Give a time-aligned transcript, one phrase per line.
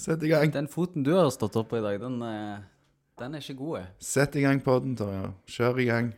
[0.00, 0.50] Sett i gang.
[0.52, 2.60] Den foten du har stått opp på i dag, den, eh,
[3.20, 3.78] den er ikke god.
[3.80, 3.86] eh.
[3.98, 5.34] Sett i gang podden, Torje.
[5.46, 6.14] Kjør i gang.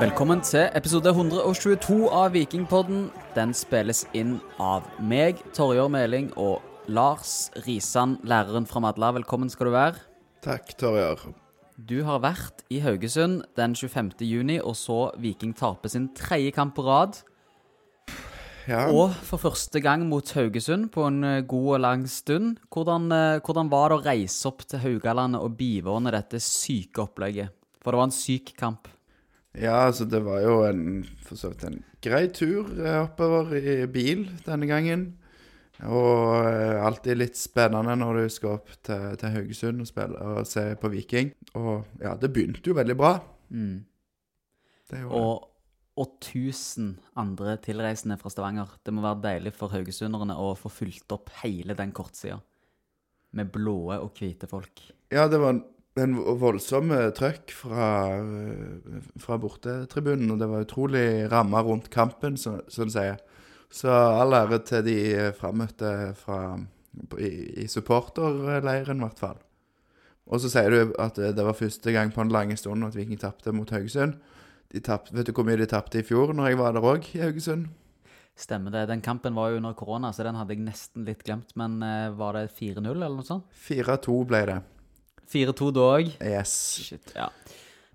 [0.00, 3.06] Velkommen til episode 122 av Vikingpodden.
[3.36, 9.12] Den spilles inn av meg, Torjer Meling, og Lars Risan, læreren fra Madla.
[9.12, 10.02] Velkommen skal du være.
[10.42, 11.43] Takk, Torjar.
[11.74, 14.12] Du har vært i Haugesund den 25.
[14.22, 17.16] juni og så Viking tape sin tredje kamp på rad.
[18.70, 18.86] Ja.
[18.94, 22.60] Og for første gang mot Haugesund på en eh, god og lang stund.
[22.70, 27.50] Hvordan, eh, hvordan var det å reise opp til Haugalandet og bivåne dette syke opplegget?
[27.82, 28.88] For det var en syk kamp.
[29.58, 33.84] ja, altså, det var jo en for så vidt en grei tur eh, oppover i
[33.90, 35.08] bil denne gangen.
[35.82, 40.46] Og eh, alltid litt spennende når du skal opp til, til Haugesund og, spille, og
[40.46, 41.32] se på Viking.
[41.58, 43.16] Og ja, det begynte jo veldig bra.
[43.50, 43.82] Mm.
[44.90, 45.50] Det Og,
[45.98, 48.78] og 1000 andre tilreisende fra Stavanger.
[48.86, 52.38] Det må være deilig for haugesunderne å få fulgt opp hele den kortsida.
[53.34, 54.82] Med blåe og hvite folk.
[55.10, 55.64] Ja, det var en,
[55.98, 62.38] en voldsom eh, trøkk fra, eh, fra bortetribunen, og det var utrolig ramma rundt kampen,
[62.38, 63.18] sånn som du sier.
[63.74, 64.98] Så all ære til de
[65.34, 66.54] frammøtte fra,
[67.18, 67.30] i,
[67.64, 69.40] i supporterleiren, i hvert fall.
[70.30, 73.18] Og så sier du at det var første gang på en lang stund at Viking
[73.20, 74.14] tapte mot Haugesund.
[74.72, 77.10] De tapt, vet du hvor mye de tapte i fjor, når jeg var der òg,
[77.14, 77.66] i Haugesund?
[78.34, 78.86] Stemmer det.
[78.90, 81.52] Den kampen var jo under korona, så den hadde jeg nesten litt glemt.
[81.58, 83.46] Men eh, var det 4-0 eller noe sånt?
[83.68, 84.56] 4-2 ble det.
[85.30, 86.10] 4-2 da òg?
[86.18, 86.54] Yes.
[86.88, 87.28] Shit, ja.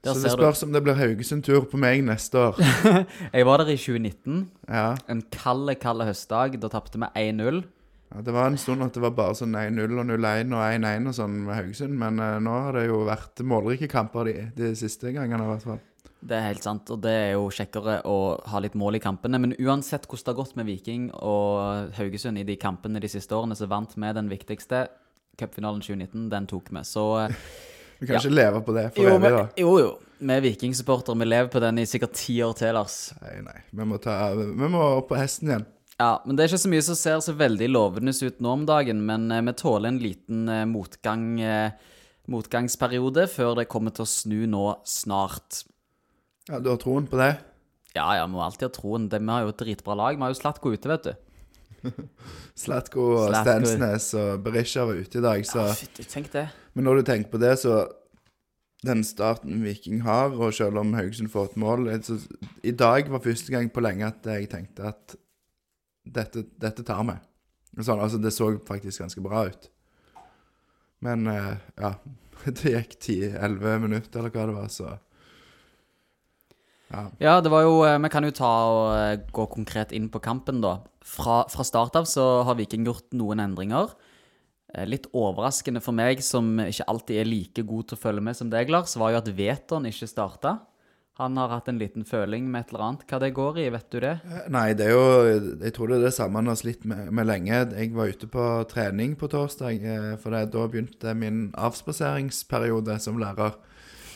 [0.03, 0.67] Der Så det spørs du.
[0.67, 2.61] om det blir Haugesund-tur på meg neste år.
[3.35, 4.45] Jeg var der i 2019.
[4.69, 4.93] Ja.
[5.11, 6.55] En kald, kald høstdag.
[6.61, 7.63] Da tapte vi 1-0.
[8.09, 11.11] Ja, Det var en stund at det var bare sånn 1-0 og 0-1 og 1-1
[11.11, 14.71] og sånn med Haugesund, men uh, nå har det jo vært målrike kamper de, de
[14.79, 15.83] siste gangene i hvert fall.
[16.19, 18.15] Det er helt sant, og det er jo kjekkere å
[18.51, 19.39] ha litt mål i kampene.
[19.39, 23.35] Men uansett hvordan det har gått med Viking og Haugesund i de kampene de siste
[23.35, 24.87] årene, så vant vi den viktigste.
[25.39, 26.83] Cupfinalen 2019, den tok vi.
[26.83, 27.37] Så eh,
[27.99, 28.19] Vi kan Ja.
[28.21, 29.47] ikke leve på det for jo, evig, da.
[29.57, 29.89] jo, jo.
[30.19, 31.17] Vi er Viking-supportere.
[31.19, 33.13] Vi lever på den i sikkert ti år til, Lars.
[33.21, 33.59] Nei, nei.
[33.71, 35.65] Vi må, ta, vi må opp på hesten igjen.
[35.99, 38.65] Ja, men det er ikke så mye som ser så veldig lovende ut nå om
[38.65, 39.01] dagen.
[39.05, 41.71] Men eh, vi tåler en liten eh, motgang, eh,
[42.31, 45.63] motgangsperiode før det kommer til å snu nå snart.
[46.49, 47.37] Ja, Du har troen på det?
[47.95, 49.09] Ja, ja, vi må alltid ha troen.
[49.09, 50.15] Det- Vi har jo et dritbra lag.
[50.15, 51.13] Vi har jo Slatko ute, vet du.
[52.63, 53.37] Slatko og.
[53.37, 56.47] Stensnes og Berisha var ute i dag, så Ja, fytti, tenk det.
[56.73, 57.87] Men når du tenker på det, så
[58.85, 62.15] Den starten Viking har, og selv om Haugesund får et mål så,
[62.63, 65.17] I dag var første gang på lenge at jeg tenkte at
[66.07, 67.17] dette, dette tar vi.
[67.83, 69.67] Sånn, altså, det så faktisk ganske bra ut.
[71.03, 71.93] Men eh, ja
[72.45, 74.89] Det gikk 10-11 minutter, eller hva det var, så
[76.89, 77.03] Ja.
[77.21, 80.21] Ja, det var jo eh, Vi kan jo ta og eh, gå konkret inn på
[80.23, 80.79] kampen, da.
[81.09, 83.93] Fra, fra start av så har Viking gjort noen endringer.
[84.73, 88.37] Eh, Litt overraskende for meg, som ikke alltid er like god til å følge med
[88.37, 90.59] som deg, Lars, var jo at Veton ikke starta.
[91.19, 93.01] Han har hatt en liten føling med et eller annet.
[93.09, 94.13] Hva det går i, vet du det?
[94.55, 95.01] Nei, det er jo
[95.65, 97.57] Jeg tror det er det samme han har slitt med, med lenge.
[97.75, 103.19] Jeg var ute på trening på torsdag, eh, for det, da begynte min avspaseringsperiode som
[103.19, 103.57] lærer.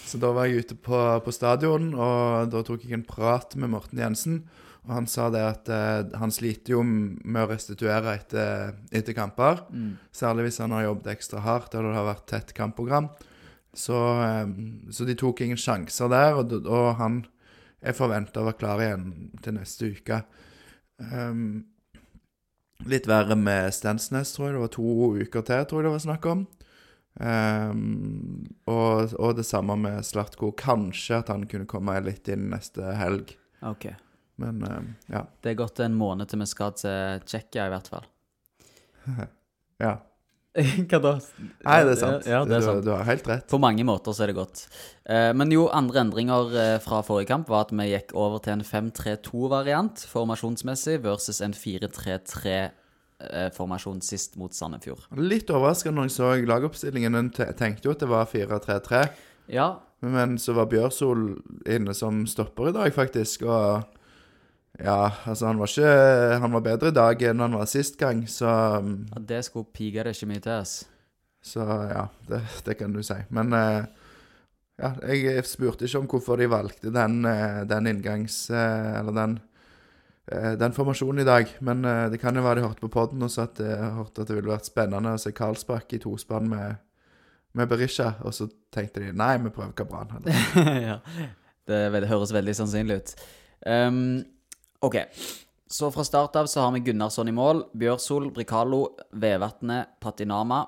[0.08, 3.74] Så da var jeg ute på, på stadion, og da tok jeg en prat med
[3.74, 4.44] Morten Jensen.
[4.84, 9.64] Og han sa det at eh, han sliter jo med å restituere etter, etter kamper.
[10.12, 13.08] Særlig hvis han har jobbet ekstra hardt eller det har vært tett kampprogram.
[13.74, 14.48] Så, eh,
[14.92, 17.24] så de tok ingen sjanser der, og, og han
[17.84, 19.08] er forventa å være klar igjen
[19.44, 20.20] til neste uke.
[21.00, 21.64] Um,
[22.88, 24.56] litt verre med Stensnes, tror jeg.
[24.56, 26.46] Det var to uker til, tror jeg det var snakk om.
[27.14, 30.54] Um, og, og det samme med Slatko.
[30.60, 33.36] Kanskje at han kunne komme litt inn neste helg.
[33.64, 33.92] Ok.
[34.42, 35.26] Men ehm, ja.
[35.42, 38.06] Det er gått en måned til vi skal til Tsjekkia, i hvert fall.
[39.86, 39.94] ja.
[40.90, 41.16] Hva da?
[41.66, 42.28] Nei, det er sant.
[42.30, 42.84] Ja, det er du, sant.
[42.86, 43.48] du har helt rett.
[43.50, 44.58] På mange måter så er det godt.
[45.10, 48.54] Eh, men jo, andre endringer eh, fra forrige kamp var at vi gikk over til
[48.60, 55.04] en 5-3-2-variant formasjonsmessig versus en 4-3-3-formasjon sist mot Sandefjord.
[55.18, 57.14] Litt overraskende når jeg så lagoppstillingen.
[57.18, 59.10] En tenkte jo at det var 4-3-3.
[59.58, 63.42] Ja, Men så var Bjørsol inne som stopper i dag, faktisk.
[63.50, 63.82] Og
[64.80, 68.24] ja, altså han var ikke Han var bedre i dag enn han var sist gang,
[68.28, 70.78] så ja, det skulle pike det ikke mye til ass.
[71.44, 73.18] Så ja, det, det kan du si.
[73.36, 73.84] Men eh,
[74.82, 78.48] ja, jeg spurte ikke om hvorfor de valgte den, eh, den inngangs...
[78.50, 79.36] eh, eller den
[80.32, 83.32] eh, den formasjonen i dag, men det kan jo være de hørte på podden og
[83.32, 86.80] så at hørte at det ville vært spennende å se Karlsbakk i tospann med,
[87.54, 90.16] med Berisha, og så tenkte de nei, vi prøver Kabran.
[90.90, 91.02] Ja.
[91.64, 93.12] Det, det høres veldig sannsynlig ut.
[93.72, 94.24] Ehm,
[94.84, 95.00] OK.
[95.68, 97.64] Så fra start av så har vi Gunnarsson i mål.
[97.74, 98.82] Bjørsol, Bricalo,
[99.16, 100.66] Vevatnet, Patinama.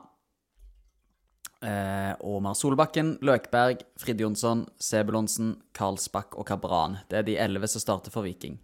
[1.61, 6.99] Eh, Omar Solbakken, Løkberg, Frid Jonsson, Sebulonsen, Karlsbakk og Kabran.
[7.09, 8.57] Det er de elleve som starter for Viking.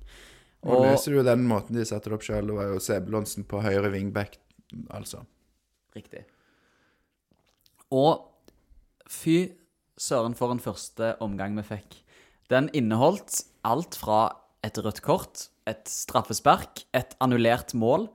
[0.63, 2.47] Og, Og leser du den måten de setter det opp sjøl.
[2.47, 4.37] Det var jo Sebulonsen på høyre wingback,
[4.93, 5.25] altså.
[5.97, 6.23] Riktig.
[7.91, 8.23] Og
[9.09, 9.57] fy
[9.99, 11.97] søren for en første omgang vi fikk.
[12.51, 14.29] Den inneholdt alt fra
[14.65, 18.07] et rødt kort, et straffespark, et annullert mål,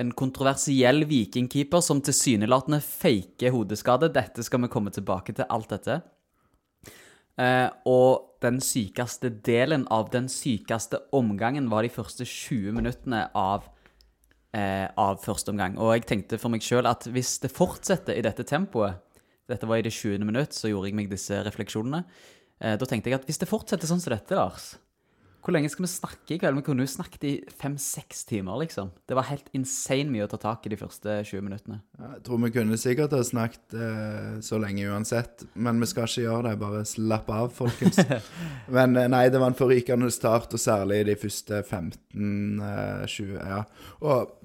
[0.00, 4.12] en kontroversiell vikingkeeper som tilsynelatende faker hodeskade.
[4.14, 5.98] Dette skal vi komme tilbake til, alt dette.
[7.40, 13.68] Eh, og den sykeste delen av den sykeste omgangen var de første 20 minuttene av
[14.56, 15.76] eh, av første omgang.
[15.78, 19.06] Og jeg tenkte for meg sjøl at hvis det fortsetter i dette tempoet
[19.50, 20.22] Dette var i det 20.
[20.22, 22.04] minutt, så gjorde jeg meg disse refleksjonene.
[22.62, 24.76] Eh, da tenkte jeg at hvis det fortsetter sånn som dette, Lars
[25.40, 26.58] Hvor lenge skal vi snakke i kveld?
[26.58, 27.30] Vi kunne jo snakket i
[27.62, 28.90] fem-seks timer, liksom.
[29.08, 31.78] Det var helt insane mye å ta tak i de første 20 minuttene.
[31.96, 36.26] Jeg tror vi kunne sikkert ha snakket eh, så lenge uansett, men vi skal ikke
[36.26, 36.58] gjøre det.
[36.60, 38.02] Bare slapp av, folkens.
[38.76, 43.32] men eh, nei, det var en forrykende start, og særlig de første 15-20.
[43.40, 43.62] ja.
[44.04, 44.36] Og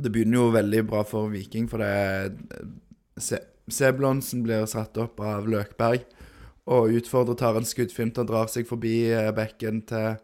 [0.00, 2.32] det begynner jo veldig bra for Viking, for det
[3.20, 6.02] Se- Seblonsen blir satt opp av Løkberg
[6.64, 10.16] og utfordrer, tar en skuddfint og drar seg forbi eh, bekken til,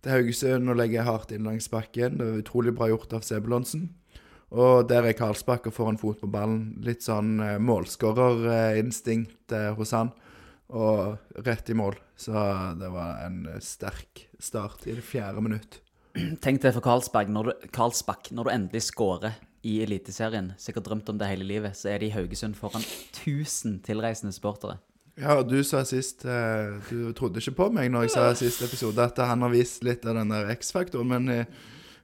[0.00, 2.18] til Haugesund og legger hardt inn langs bakken.
[2.20, 3.90] Det er utrolig bra gjort av Sebulonsen.
[4.52, 6.74] Og der er Karlsbakk og får en fot på ballen.
[6.84, 10.12] Litt sånn eh, målskårerinstinkt eh, hos han.
[10.72, 11.96] Og rett i mål.
[12.16, 12.32] Så
[12.80, 15.80] det var en sterk start i det fjerde minutt.
[16.44, 17.28] Tenk det for Karlsbakk.
[17.32, 19.36] når du, Karlsbakk, når du endelig skårer
[19.68, 23.80] i Eliteserien, sikkert drømt om det hele livet, så er det i Haugesund foran 1000
[23.86, 24.80] tilreisende supportere.
[25.20, 28.64] Ja, du sa sist eh, Du trodde ikke på meg når jeg sa i siste
[28.64, 31.46] episode at han har vist litt av den der X-faktoren, men jeg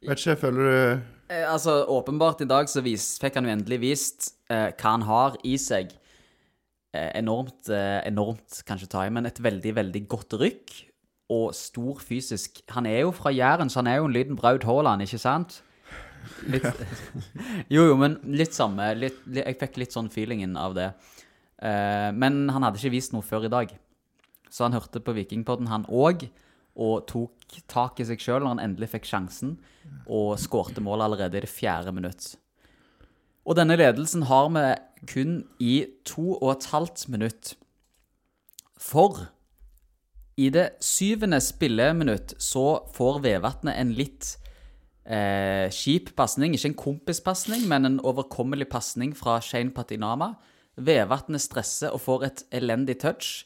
[0.05, 3.78] vet ikke, føler du Eh, altså, åpenbart i dag så vis, fikk han jo endelig
[3.82, 5.90] vist eh, hva han har i seg.
[6.96, 10.72] Eh, enormt, eh, enormt kanskje ta i, men et veldig, veldig godt rykk.
[11.37, 12.62] Og stor fysisk.
[12.72, 15.58] Han er jo fra Jæren, så han er jo en liten Braut Haaland, ikke sant?
[16.49, 16.64] Litt,
[17.76, 18.88] jo, jo, men litt samme.
[18.96, 20.88] Litt, li- jeg fikk litt sånn feelingen av det.
[21.58, 23.72] Eh, men han hadde ikke vist noe før i dag.
[24.49, 26.28] Så han hørte på Vikingpodden, han òg,
[26.78, 29.56] og tok tak i seg sjøl når han endelig fikk sjansen,
[30.06, 32.37] og skårte mål allerede i det fjerde minutt.
[33.49, 34.64] Og denne ledelsen har vi
[35.08, 37.55] kun i to og et halvt minutt.
[38.78, 39.25] For
[40.38, 44.37] i det syvende spilleminutt så får Vevatnet en litt
[45.08, 46.55] eh, kjip pasning.
[46.55, 50.37] Ikke en kompispasning, men en overkommelig pasning fra Shane Patinama.
[50.78, 53.44] Vevatnet stresser og får et elendig touch.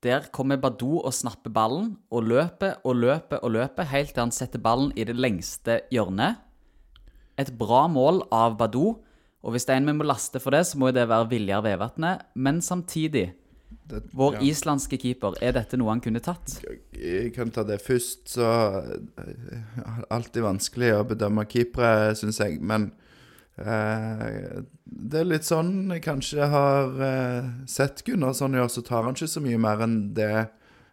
[0.00, 4.32] Der kommer Badou og snapper ballen, og løper og løper og løper helt til han
[4.32, 6.40] setter ballen i det lengste hjørnet.
[7.40, 8.96] Et bra mål av Badou,
[9.40, 11.64] og hvis det er en vi må laste for det, så må det være Viljar
[11.64, 12.24] Vevatnet.
[12.34, 13.30] Men samtidig,
[13.88, 14.42] det, vår ja.
[14.50, 16.58] islandske keeper, er dette noe han kunne tatt?
[16.96, 18.48] Jeg kan ta det først, så
[19.20, 22.60] eh, Alltid vanskelig å bedømme keepere, syns jeg.
[22.60, 22.90] Men
[23.60, 29.18] eh, det er litt sånn jeg kanskje har eh, sett Gunnarsson gjøre, så tar han
[29.18, 30.48] ikke så mye mer enn det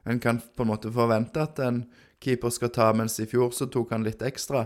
[0.07, 1.81] en kan på en måte forvente at en
[2.23, 4.65] keeper skal ta, mens i fjor så tok han litt ekstra.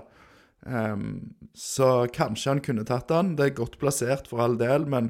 [0.62, 3.34] Um, så kanskje han kunne tatt han.
[3.40, 5.10] Det er godt plassert for all del, men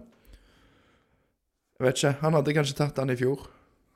[1.75, 2.13] jeg vet ikke.
[2.21, 3.43] Han hadde kanskje tatt han i fjor,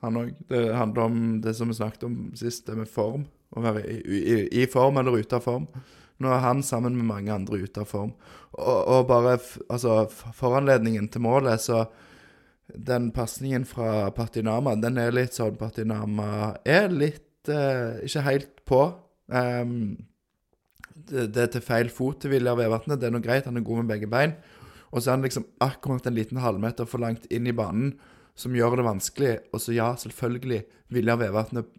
[0.04, 0.34] han òg.
[0.52, 3.28] Det handler om det som vi snakket om sist, det med form.
[3.56, 5.70] Å være i, i, i form eller ute av form.
[6.24, 8.14] Nå er han sammen med mange andre ute av form.
[8.56, 10.06] Og, og bare altså,
[10.38, 11.86] foranledningen til målet, så
[12.66, 18.80] Den pasningen fra Patinama, den er litt sånn Patinama er litt eh, ikke helt på.
[19.30, 19.94] Um,
[20.96, 22.98] det, det er til feil fot til Viljar Vevatnet.
[22.98, 24.34] Det er noe greit, han er god med begge bein.
[24.90, 27.94] Og så er han liksom akkurat en liten halvmeter for langt inn i banen,
[28.34, 29.34] som gjør det vanskelig.
[29.54, 30.64] Og så ja, selvfølgelig,
[30.96, 31.70] Viljar Vevatnet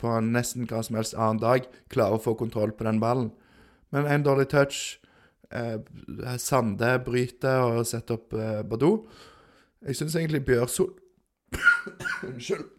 [0.00, 3.30] på nesten hva som helst annen dag klarer å få kontroll på den ballen.
[3.96, 4.84] Men en dårlig touch.
[5.50, 9.06] Eh, Sande bryter og setter opp eh, Badou.
[9.86, 10.90] Jeg syns egentlig Bjørsol
[12.26, 12.72] Unnskyld.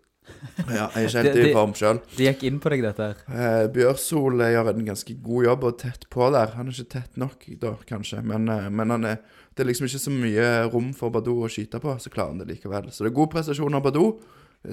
[0.67, 1.99] Ja, jeg er ikke helt i form sjøl.
[2.17, 3.19] Det gikk inn på deg, dette her.
[3.31, 6.51] Eh, Bjørsol eh, gjør en ganske god jobb og tett på der.
[6.57, 9.21] Han er ikke tett nok, da, kanskje, men, eh, men han er,
[9.55, 12.43] det er liksom ikke så mye rom for Badou å skyte på, så klarer han
[12.43, 12.91] det likevel.
[12.91, 14.09] Så det er god prestasjon av Badou.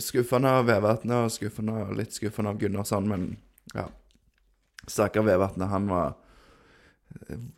[0.03, 3.29] Skuffende av Vevatnet og skuffende, litt skuffende av Gunnarsson, men
[3.77, 3.87] ja.
[4.91, 6.17] Stakkar Vevatnet, han var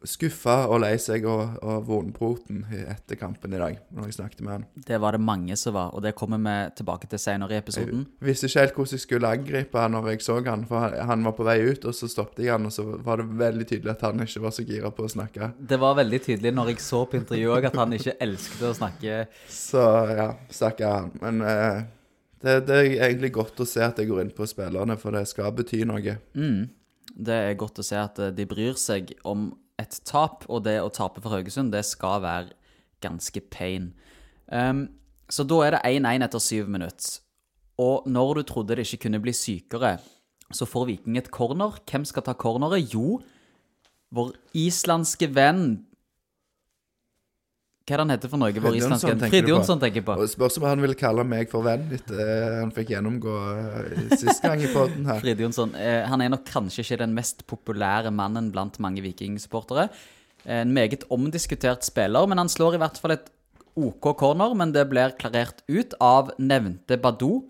[0.07, 4.53] skuffa og lei seg og, og vondbroten etter kampen i dag, når jeg snakket med
[4.53, 4.67] han.
[4.87, 8.05] Det var det mange som var, og det kommer vi tilbake til senere i episoden.
[8.21, 11.25] Jeg visste ikke helt hvordan jeg skulle angripe han når jeg så han, for han-
[11.27, 13.91] var på vei ut, og så stoppet jeg han, og så var det veldig tydelig
[13.97, 15.51] at han ikke var så gira på å snakke.
[15.59, 19.27] Det var veldig tydelig når jeg så på intervjuet at han ikke elsket å snakke
[19.51, 19.83] Så
[20.15, 21.11] ja, stakkar han.
[21.25, 21.83] Men eh,
[22.45, 25.27] det, det er egentlig godt å se at jeg går inn på spillerne, for det
[25.27, 26.19] skal bety noe.
[26.37, 26.69] Mm.
[27.17, 30.79] Det er godt å se at eh, de bryr seg om et tap, og det
[30.81, 32.55] å tape for Haugesund, det skal være
[33.05, 33.91] ganske pain.
[34.49, 34.87] Um,
[35.29, 37.19] så da er det 1-1 etter syv minutter.
[37.83, 39.99] Og når du trodde det ikke kunne bli sykere,
[40.55, 41.77] så får Viking et corner.
[41.91, 42.95] Hvem skal ta corneret?
[42.95, 43.19] Jo,
[44.15, 45.83] vår islandske venn
[47.87, 48.51] Hva er det han heter for noe?
[48.51, 49.21] Vår islandske venn?
[49.31, 49.47] Frid?
[49.47, 50.17] Jonsson tenker på.
[50.19, 54.17] Og Spørs om han vil kalle meg for venn etter eh, han fikk gjennomgå eh,
[54.19, 55.21] sist gang i podden her.
[55.23, 55.77] Frid Jonsson.
[55.79, 59.87] Eh, han er nok kanskje ikke den mest populære mannen blant mange Viking-supportere.
[60.51, 63.31] En meget omdiskutert spiller, men han slår i hvert fall et
[63.79, 64.59] OK corner.
[64.59, 67.45] Men det blir klarert ut av nevnte Badou.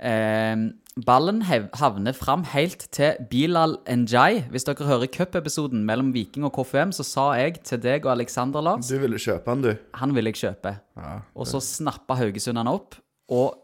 [0.00, 0.56] Eh,
[1.04, 4.42] ballen havner fram helt til Bilal Njay.
[4.52, 8.64] Hvis dere hører cupepisoden mellom Viking og KFUM, så sa jeg til deg og Alexander
[8.64, 9.74] Lars Du ville kjøpe han, du.
[10.00, 10.74] han ville jeg kjøpe.
[10.96, 11.18] Ja.
[11.34, 12.96] Og så snappa Haugesund han opp,
[13.30, 13.60] og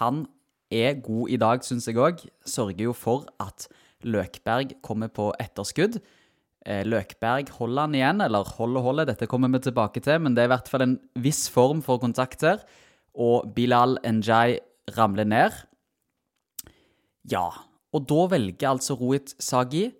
[0.00, 0.24] han
[0.70, 2.24] er god i dag, syns jeg òg.
[2.46, 3.68] Sørger jo for at
[4.06, 6.00] Løkberg kommer på etterskudd.
[6.66, 10.44] Eh, Løkberg holder han igjen, eller holder holde, dette kommer vi tilbake til, men det
[10.44, 12.62] er i hvert fall en viss form for kontakt her.
[13.14, 14.58] Og Bilal Njay
[14.96, 15.56] ramler ned.
[17.30, 17.48] Ja,
[17.94, 19.90] og da velger altså Rohit Sagi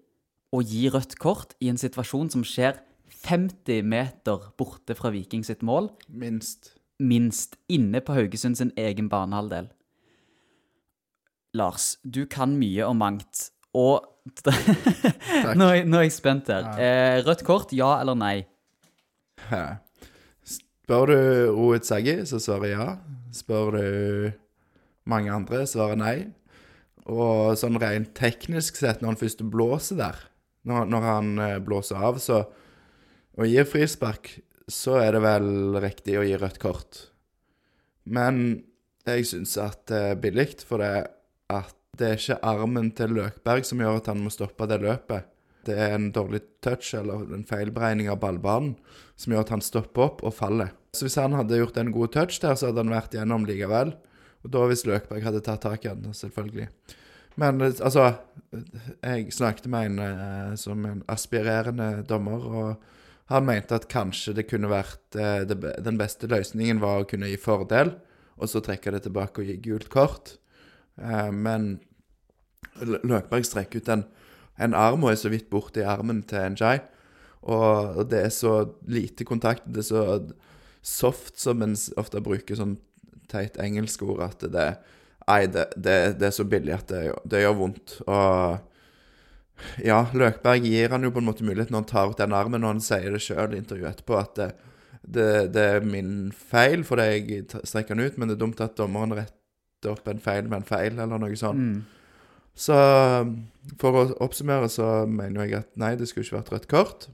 [0.54, 2.80] å gi rødt kort i en situasjon som skjer
[3.20, 6.72] 50 meter borte fra Viking sitt mål Minst.
[6.98, 9.68] minst inne på Haugesund sin egen banehalvdel.
[11.54, 14.06] Lars, du kan mye om mangt, og
[15.58, 16.68] nå, er, nå er jeg spent her.
[16.78, 18.36] Eh, rødt kort, ja eller nei?
[19.48, 19.80] Hæ.
[20.46, 21.16] Spør du
[21.56, 22.88] Rohit Saggi, så svarer jeg ja.
[23.34, 23.84] Spør du
[25.10, 26.16] mange andre, svarer nei.
[27.10, 30.18] Og sånn rent teknisk sett, når han først blåser der,
[30.68, 32.42] når, når han eh, blåser av så,
[33.40, 34.34] og gir frispark,
[34.70, 37.06] så er det vel riktig å gi rødt kort.
[38.04, 38.60] Men
[39.08, 41.08] jeg syns at det er billig, for det,
[41.50, 45.26] at det er ikke armen til Løkberg som gjør at han må stoppe det løpet.
[45.66, 48.76] Det er en dårlig touch eller en feilberegning av ballbanen
[49.20, 50.70] som gjør at han stopper opp og faller.
[50.96, 53.92] Så hvis han hadde gjort en god touch der, så hadde han vært gjennom likevel.
[54.44, 56.68] Og da hvis Løkberg hadde tatt tak i han, selvfølgelig.
[57.40, 58.12] Men eh, altså
[59.02, 64.48] Jeg snakket med en eh, som en aspirerende dommer, og han mente at kanskje det
[64.50, 67.94] kunne vært eh, det, Den beste løsningen var å kunne gi fordel,
[68.40, 70.34] og så trekke det tilbake og gi gult kort.
[70.98, 71.76] Eh, men
[72.80, 74.06] Løkberg strekker ut en,
[74.58, 76.80] en arm og er så vidt borti armen til Njay.
[77.40, 78.54] Og, og det er så
[78.88, 80.02] lite kontakt, det er så
[80.84, 82.78] soft som en ofte bruker sånn
[83.30, 84.66] teit engelsk ord, at det,
[85.26, 87.96] nei, det, det, det er så billig at det, det gjør vondt.
[88.06, 92.36] Og ja, Løkberg gir han jo på en måte mulighet når han tar ut den
[92.36, 94.42] armen, og han sier det sjøl i intervjuet etterpå, at
[95.00, 99.16] det, er min feil fordi jeg strekker han ut, men det er dumt at dommeren
[99.16, 101.60] retter opp en feil med en feil, eller noe sånt.
[101.60, 102.00] Mm.
[102.60, 102.76] Så
[103.80, 107.08] for å oppsummere så mener jeg at nei, det skulle ikke vært rødt kort.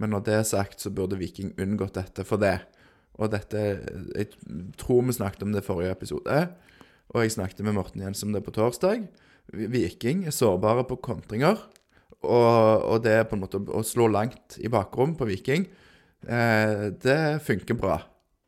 [0.00, 2.56] Men når det er sagt, så burde Viking unngått dette for det.
[3.20, 3.60] Og dette
[4.16, 4.30] Jeg
[4.80, 6.38] tror vi snakket om det i forrige episode,
[7.10, 9.04] og jeg snakket med Morten Jens om det på torsdag.
[9.50, 11.58] Viking er sårbare på kontringer,
[12.22, 15.66] og, og det på en måte å slå langt i bakrom på Viking,
[16.28, 17.98] eh, det funker bra.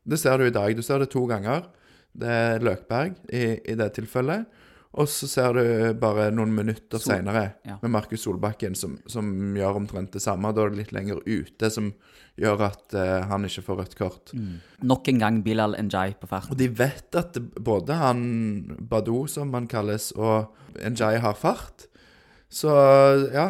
[0.03, 0.71] Det ser du i dag.
[0.75, 1.67] Du ser det to ganger.
[2.13, 4.45] Det er Løkberg i, i det tilfellet.
[4.93, 5.63] Og så ser du
[5.97, 7.79] bare noen minutter Sol- seinere ja.
[7.81, 10.51] med Markus Solbakken som, som gjør omtrent det samme.
[10.53, 11.89] Da er det litt lenger ute, som
[12.37, 14.35] gjør at uh, han ikke får rødt kort.
[14.85, 16.51] Nok en gang Bilal Njay på fart.
[16.53, 18.21] Og de vet at både han
[18.89, 21.87] Badou, som han kalles, og Njay har fart.
[22.53, 22.69] Så
[23.33, 23.47] ja,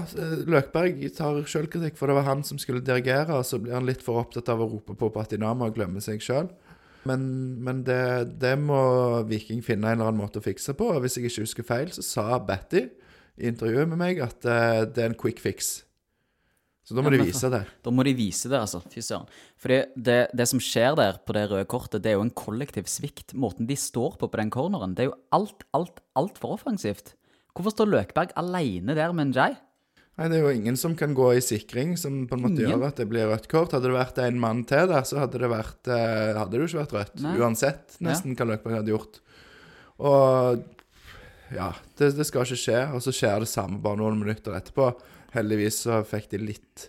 [0.47, 4.03] Løkberg tar sjølkritikk, for det var han som skulle dirigere, og så blir han litt
[4.05, 6.47] for opptatt av å rope på Patinama og glemme seg sjøl.
[7.09, 7.23] Men,
[7.63, 8.01] men det,
[8.41, 8.79] det må
[9.29, 10.91] Viking finne en eller annen måte å fikse på.
[10.95, 12.85] Og hvis jeg ikke husker feil, så sa Batty
[13.39, 15.81] i intervjuet med meg at uh, det er en quick fix.
[16.83, 17.61] Så da må Ja, de vise det.
[17.85, 18.81] Da må de vise det, altså.
[18.91, 19.29] Fy søren.
[19.61, 22.89] Fordi det, det som skjer der på det røde kortet, det er jo en kollektiv
[22.91, 23.31] svikt.
[23.39, 27.15] Måten de står på på den corneren, det er jo alt, alt, altfor offensivt.
[27.55, 29.55] Hvorfor står Løkberg alene der med Njay?
[30.17, 32.75] Nei, Det er jo ingen som kan gå i sikring, som på en måte Ingen.
[32.75, 33.71] gjør at det blir rødt kort.
[33.73, 36.67] Hadde det vært en mann til der, så hadde det vært eh, Hadde det jo
[36.69, 37.15] ikke vært rødt.
[37.25, 37.33] Nei.
[37.41, 39.19] Uansett nesten hva Løkberg hadde gjort.
[40.03, 40.63] Og
[41.53, 42.79] Ja, det, det skal ikke skje.
[42.93, 44.91] Og så skjer det samme bare noen minutter etterpå.
[45.33, 46.87] Heldigvis så fikk de litt,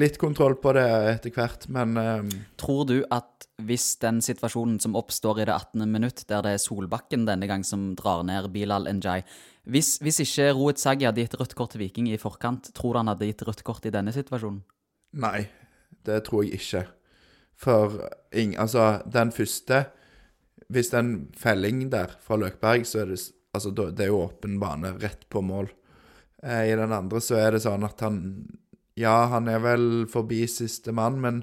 [0.00, 4.96] litt kontroll på det etter hvert, men eh, Tror du at hvis den situasjonen som
[4.98, 5.84] oppstår i det 18.
[5.90, 9.22] minutt, der det er Solbakken denne gang som drar ned Bilal Njay
[9.70, 13.02] Hvis, hvis ikke Roet Saggi hadde gitt rødt kort til Viking i forkant, tror du
[13.02, 14.64] han hadde gitt rødt kort i denne situasjonen?
[15.22, 15.46] Nei,
[16.04, 16.82] det tror jeg ikke.
[17.54, 18.00] For
[18.34, 19.84] ing, altså, den første
[20.68, 23.20] Hvis det er en felling der fra Løkberg, så er det,
[23.54, 25.68] altså, det er jo åpen bane rett på mål.
[26.42, 28.18] Eh, I den andre så er det sånn at han
[29.00, 31.40] Ja, han er vel forbi siste mann, men,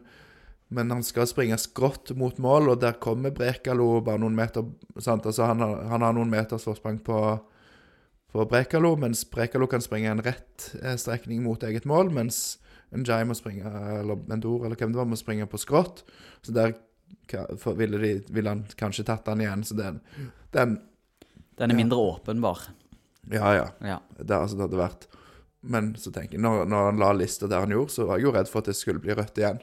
[0.72, 4.63] men han skal springe skrått mot mål, og der kommer Brekalo bare noen meter
[5.03, 5.25] sant?
[5.27, 7.17] Altså, han, har, han har noen meters forsprang på,
[8.31, 12.58] på Brekalo, mens Brekalo kan springe en rett eh, strekning mot eget mål, mens
[12.91, 13.67] Njay må springe,
[14.01, 16.01] eller Mendor, eller hvem det var, må springe på skrått.
[16.43, 16.74] Så der
[17.79, 19.63] ville, de, ville han kanskje tatt han igjen.
[19.63, 20.01] Så den,
[20.51, 20.74] den
[21.55, 21.77] Den er Ja.
[21.77, 22.65] mindre åpenbar.
[23.31, 23.67] Ja, ja.
[23.79, 24.00] Ja.
[24.17, 25.08] Det, altså, det hadde vært
[25.62, 28.27] Men så tenker jeg, når, når han la lista der han gjorde, så var jeg
[28.27, 29.62] jo redd for at det skulle bli rødt igjen.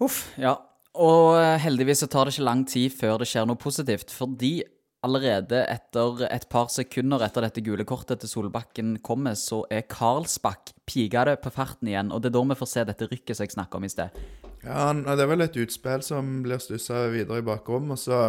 [0.00, 0.56] Uff, ja.
[1.00, 4.58] Og eh, heldigvis så tar det ikke lang tid før det skjer noe positivt, fordi
[5.06, 10.74] allerede etter et par sekunder etter dette gule kortet til Solbakken kommer, så er Karlsbakk
[10.88, 13.54] pigere på farten igjen, og det er da vi får se dette rykket som jeg
[13.54, 14.20] snakka om i sted.
[14.64, 18.26] Ja, Det er vel et utspill som blir stussa videre i bakrom, og så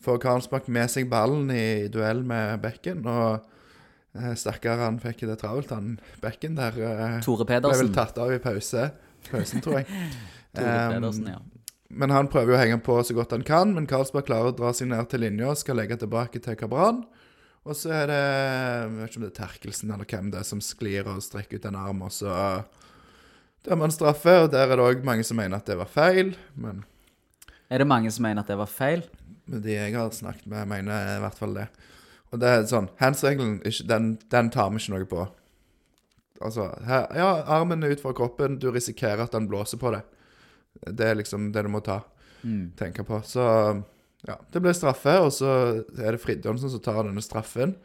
[0.00, 3.44] får Karlsbakk med seg ballen i duell med Bekken, og
[4.16, 6.72] eh, stakkar, han fikk det travelt, han Bekken der.
[6.78, 7.92] eh, Tore Ble vel Pedersen.
[7.92, 8.90] tatt av i pause.
[9.30, 9.86] Pausen, tror jeg.
[10.54, 11.38] Tore Um, Pedersen, ja.
[11.92, 13.74] Men han prøver jo å henge på så godt han kan.
[13.76, 17.02] Men Karlsberg klarer å dra seg ned til linja og skal legge tilbake til Kabran.
[17.68, 20.46] Og så er det Jeg vet ikke om det er Terkelsen eller hvem det er
[20.48, 22.32] som sklir og strekker ut en arm, og så
[23.64, 24.34] dømmer han straffe.
[24.42, 26.32] Og der er det òg mange som mener at det var feil.
[26.56, 26.82] Men
[27.70, 29.04] Er det mange som mener at det var feil?
[29.46, 31.68] De jeg har snakket med, mener i hvert fall det.
[32.32, 33.58] Og det er sånn Hands-regelen,
[33.88, 35.26] den, den tar vi ikke noe på.
[36.42, 40.06] Altså her, Ja, armen er ut fra kroppen, du risikerer at den blåser på deg.
[40.88, 42.00] Det er liksom det du må ta.
[42.76, 43.20] tenke på.
[43.22, 43.42] Så
[44.26, 45.50] ja, det blir straffe, og så
[45.98, 47.76] er det Fridtjonsson som tar denne straffen.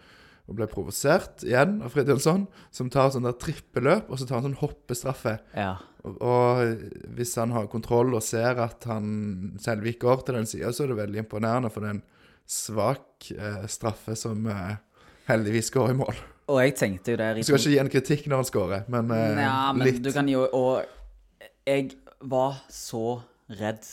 [0.47, 4.45] Og ble provosert igjen av Fridtjonsson, som tar sånn der trippeløp, og så tar han
[4.47, 5.33] sånn hoppestraffe.
[5.57, 5.73] Ja.
[6.07, 6.85] Og, og
[7.17, 10.93] hvis han har kontroll og ser at han Selvik går til den sida, så er
[10.93, 12.03] det veldig imponerende, for det er en
[12.47, 14.77] svak eh, straffe som eh,
[15.27, 16.23] heldigvis går i mål.
[16.47, 19.11] Og jeg tenkte jo der Du skal ikke gi en kritikk når han scorer, men,
[19.11, 19.99] eh, Ja, men litt.
[20.05, 20.85] du kan jo Og
[21.67, 21.89] jeg
[22.23, 23.19] var så
[23.51, 23.83] redd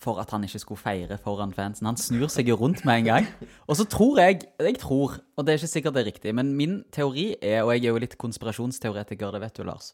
[0.00, 1.88] for at han ikke skulle feire foran fansen.
[1.88, 3.28] Han snur seg jo rundt med en gang.
[3.68, 6.54] Og så tror jeg Jeg tror, og det er ikke sikkert det er riktig, men
[6.56, 9.92] min teori er, og jeg er jo litt konspirasjonsteoretiker, det vet du, Lars,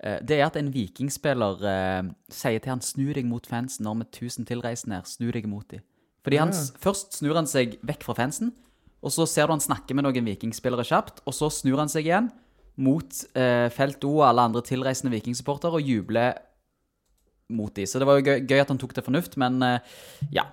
[0.00, 3.94] eh, det er at en vikingspiller eh, sier til han 'snu deg mot fansen' når
[3.94, 5.04] med 1000 tilreisende her.
[5.04, 5.80] Snu deg mot dem.
[6.22, 6.64] Fordi han, ja.
[6.78, 8.52] Først snur han seg vekk fra fansen,
[9.02, 12.06] og så ser du han snakke med noen vikingspillere kjapt, og så snur han seg
[12.06, 12.30] igjen
[12.78, 16.38] mot eh, Felt O og alle andre tilreisende vikingsupportere og jubler
[17.48, 17.86] mot de.
[17.88, 19.96] Så det var jo gøy, gøy at han tok til fornuft, men eh,
[20.34, 20.46] ja.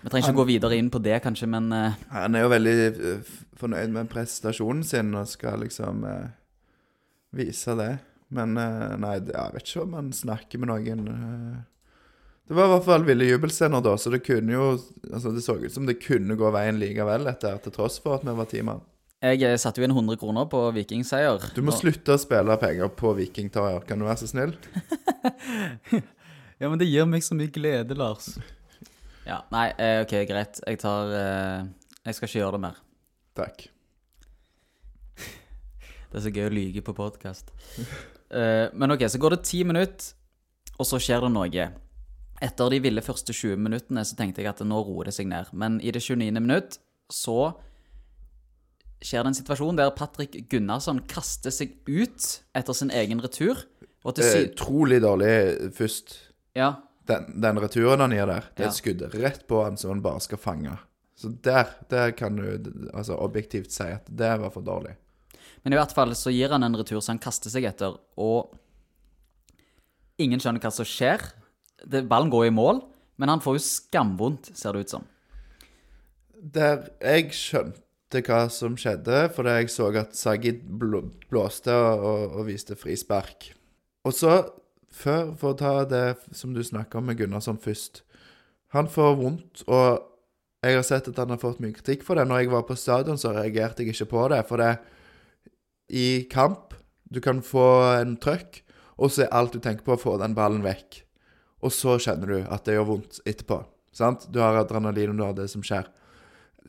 [0.00, 2.76] Vi trenger ikke gå videre inn på det, kanskje, men eh, Han er jo veldig
[2.88, 6.30] eh, fornøyd med prestasjonen sin og skal liksom eh,
[7.36, 7.90] vise det.
[8.34, 11.58] Men eh, nei, jeg vet ikke om han snakker med noen eh.
[12.50, 14.64] Det var i hvert fall ville jubelscener da, så det kunne jo
[15.06, 18.26] Altså, det så ut som det kunne gå veien likevel, etter til tross for at
[18.26, 18.82] vi var ti mann.
[19.20, 21.42] Jeg eh, satte jo inn 100 kroner på vikingseier.
[21.52, 21.80] Du må og...
[21.82, 24.56] slutte å spille penger på Viking, Kan du være så snill?
[26.60, 28.34] Ja, men det gir meg så mye glede, Lars.
[29.30, 30.58] Ja, nei, eh, ok, greit.
[30.66, 31.68] Jeg tar eh,
[32.04, 32.80] Jeg skal ikke gjøre det mer.
[33.36, 33.66] Takk.
[36.10, 37.52] Det er så gøy å lyge på podkast.
[38.32, 40.10] men ok, så går det ti minutter,
[40.80, 41.66] og så skjer det noe.
[42.42, 45.52] Etter de ville første 20 minuttene så tenkte jeg at nå roer det seg ned.
[45.52, 46.32] Men i det 29.
[46.40, 46.80] minutt
[47.12, 47.52] så
[49.00, 53.64] skjer det en situasjon der Patrick Gunnarsson kaster seg ut etter sin egen retur.
[54.04, 55.32] Og til Det er utrolig dårlig
[55.76, 56.16] først.
[56.56, 56.74] Ja,
[57.08, 60.02] Den, den returen han gir der, det er et skudd rett på han som han
[60.04, 60.76] bare skal fange.
[61.18, 64.94] Så der, der kan du altså objektivt si at det var for dårlig.
[65.64, 68.54] Men i hvert fall så gir han en retur som han kaster seg etter, og
[70.22, 71.24] ingen skjønner hva som skjer.
[71.84, 72.80] Det, ballen går i mål,
[73.20, 75.04] men han får jo skamvondt, ser det ut som.
[76.40, 77.82] Der jeg skjønte
[78.18, 80.64] hva som skjedde, fordi jeg så at Sagid
[81.30, 83.52] blåste og, og viste frispark.
[84.04, 84.40] Og så,
[84.90, 88.02] før, for å ta det som du snakka om med Gunnarsson først
[88.74, 90.06] Han får vondt, og
[90.62, 92.26] jeg har sett at han har fått mye kritikk for det.
[92.28, 94.44] Når jeg var på stadion, så reagerte jeg ikke på det.
[94.46, 94.76] For det
[95.90, 96.76] i kamp
[97.10, 97.66] Du kan få
[97.98, 98.60] en trøkk,
[98.94, 101.00] og så er alt du tenker på, å få den ballen vekk.
[101.66, 103.56] Og så kjenner du at det gjør vondt etterpå.
[103.90, 104.28] Sant?
[104.30, 105.88] Du har adrenalin, og du har det som skjer.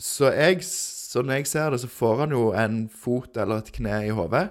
[0.01, 0.63] Så jeg,
[1.11, 4.13] så når jeg ser det, så får han jo en fot eller et kne i
[4.15, 4.45] hodet.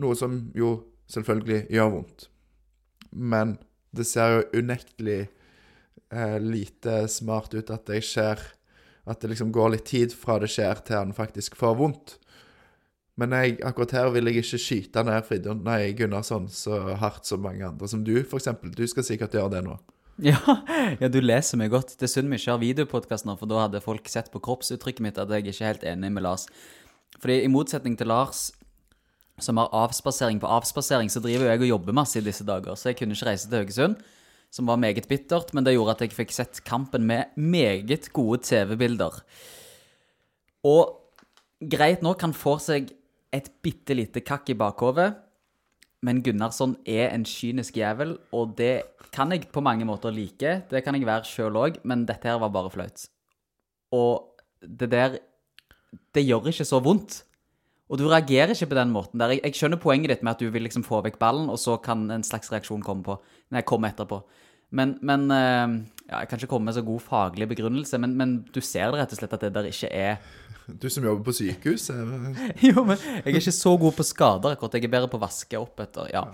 [0.00, 0.78] Noe som jo
[1.12, 2.26] selvfølgelig gjør vondt.
[3.12, 3.58] Men
[3.92, 8.40] det ser jo unektelig eh, lite smart ut at det skjer
[9.04, 12.12] At det liksom går litt tid fra det skjer til han faktisk får vondt.
[13.18, 15.58] Men jeg, akkurat her vil jeg ikke skyte ned Fridtjof
[15.98, 17.88] Gunnarsson så hardt som mange andre.
[17.90, 18.70] Som du, eksempel.
[18.70, 19.74] Du skal sikkert gjøre det nå.
[20.30, 20.38] Ja,
[21.00, 21.96] ja, du leser meg godt.
[21.98, 25.02] Det er synd vi ikke har videopodkast nå, for da hadde folk sett på kroppsuttrykket
[25.02, 26.44] mitt at jeg ikke er helt enig med Lars.
[27.18, 28.50] Fordi i motsetning til Lars,
[29.42, 32.78] som har avspasering på avspasering, så driver jo jeg og jobber masse i disse dager,
[32.78, 33.98] så jeg kunne ikke reise til Haugesund,
[34.52, 38.44] som var meget bittert, men det gjorde at jeg fikk sett kampen med meget gode
[38.46, 39.18] TV-bilder.
[40.68, 40.98] Og
[41.72, 42.94] greit nok, han får seg
[43.34, 45.18] et bitte lite kakk i bakhovet,
[46.02, 48.82] men Gunnarsson er en kynisk jævel, og det
[49.14, 50.62] kan jeg på mange måter like.
[50.70, 53.06] Det kan jeg være sjøl òg, men dette her var bare flaut.
[53.92, 55.18] Og det der
[56.14, 57.24] Det gjør ikke så vondt.
[57.92, 59.34] Og du reagerer ikke på den måten der.
[59.34, 61.76] Jeg, jeg skjønner poenget ditt med at du vil liksom få vekk ballen, og så
[61.76, 63.18] kan en slags reaksjon komme på.
[63.52, 64.22] Nei, komme etterpå.
[64.72, 65.74] Men, men eh,
[66.08, 69.02] ja, Jeg kan ikke komme med så god faglig begrunnelse, men, men du ser det
[69.02, 70.16] rett og slett at det der ikke er
[70.82, 71.90] Du som jobber på sykehus.
[71.92, 74.78] eh, Jo, men jeg er ikke så god på skader akkurat.
[74.78, 76.08] Jeg er bedre på å vaske opp etter.
[76.14, 76.24] Ja.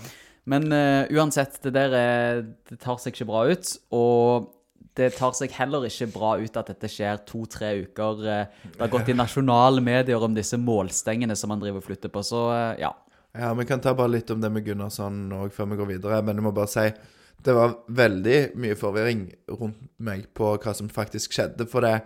[0.49, 2.39] Men uh, uansett, det der er,
[2.71, 3.73] det tar seg ikke bra ut.
[3.93, 4.55] Og
[4.99, 8.23] det tar seg heller ikke bra ut at dette skjer to-tre uker.
[8.27, 12.11] eh, Det har gått i nasjonale medier om disse målstengene som man driver og flytter
[12.15, 12.23] på.
[12.27, 12.95] Så uh, ja.
[13.37, 16.23] Ja, Vi kan ta bare litt om det med Gunnarsson òg før vi går videre.
[16.27, 16.87] Men jeg må bare si
[17.47, 21.69] det var veldig mye forvirring rundt meg på hva som faktisk skjedde.
[21.71, 22.01] For det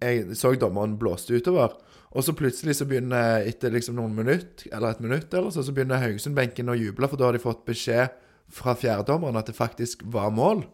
[0.00, 1.74] jeg så dommeren blåste utover,
[2.10, 5.74] og så plutselig så begynner etter liksom noen minutt, eller et minutt eller så, så
[5.76, 8.14] begynner Haugesund-benken å juble, for da har de fått beskjed
[8.50, 10.64] fra fjerdedommeren at det faktisk var mål.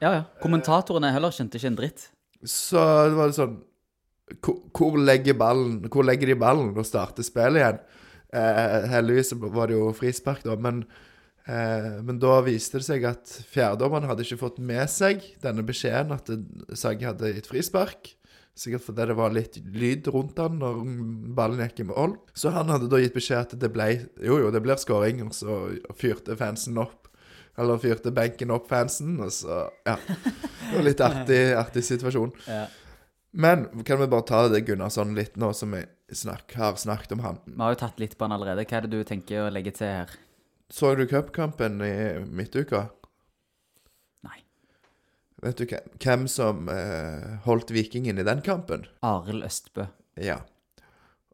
[0.00, 0.22] Ja, ja.
[0.42, 2.06] Kommentatorene heller skjønte ikke en dritt.
[2.46, 3.54] Så det var sånn
[4.44, 7.78] Hvor, hvor legger ballen Hvor legger de ballen og starter spillet igjen?
[8.36, 10.82] Eh, heldigvis var det jo frispark, da, men
[11.46, 16.30] Men da viste det seg at fjerdedommeren hadde ikke fått med seg denne beskjeden at
[16.74, 18.10] Saggi hadde gitt frispark.
[18.56, 20.78] Sikkert fordi det var litt lyd rundt han når
[21.36, 22.16] ballen gikk i mål.
[22.34, 23.86] Så han hadde da gitt beskjed at det ble
[24.24, 25.20] Jo, jo, det blir skåring.
[25.26, 25.58] og så
[25.94, 27.04] fyrte fansen opp.
[27.56, 29.96] Eller fyrte benken opp fansen, og så Ja.
[30.08, 32.32] Det var litt artig, artig situasjon.
[32.48, 32.66] Ja.
[33.36, 35.82] Men kan vi bare ta det Gunnarsson litt nå som vi
[36.16, 37.38] snakk, har snakket om han?
[37.44, 38.64] Vi har jo tatt litt på han allerede.
[38.64, 40.14] Hva er det du tenker å legge til her?
[40.70, 41.94] Så du cupkampen i
[42.26, 42.88] midtuka?
[44.26, 44.40] Nei.
[45.44, 45.66] Vet du
[46.02, 48.86] hvem, som eh, holdt Vikingen i den kampen?
[49.06, 49.86] Arild Østbø.
[50.18, 50.40] Ja.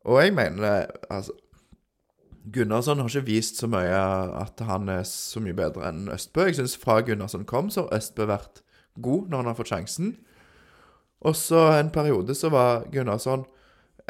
[0.04, 1.32] Og jeg mener altså
[2.52, 3.98] Gunnarsson har ikke vist så mye
[4.40, 6.48] at han er så mye bedre enn Østbø.
[6.48, 8.64] Jeg syns fra Gunnarsson kom, så har Østbø vært
[8.98, 10.16] god når han har fått sjansen.
[11.22, 13.46] Og så en periode så var Gunnarsson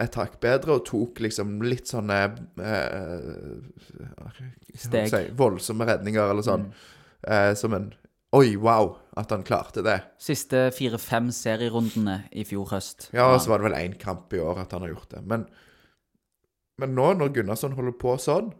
[0.01, 2.19] et hakk bedre og tok liksom litt sånne
[2.65, 3.27] eh,
[3.93, 5.11] jeg Steg.
[5.11, 6.71] Si, voldsomme redninger eller sånn.
[7.29, 7.93] Eh, som en
[8.33, 9.99] Oi, wow, at han klarte det.
[10.17, 13.11] Siste fire-fem serierundene i fjor høst.
[13.13, 15.21] Ja, og så var det vel én kamp i år at han har gjort det.
[15.29, 15.45] Men,
[16.81, 18.53] men nå, når Gunnarsson holder på sånn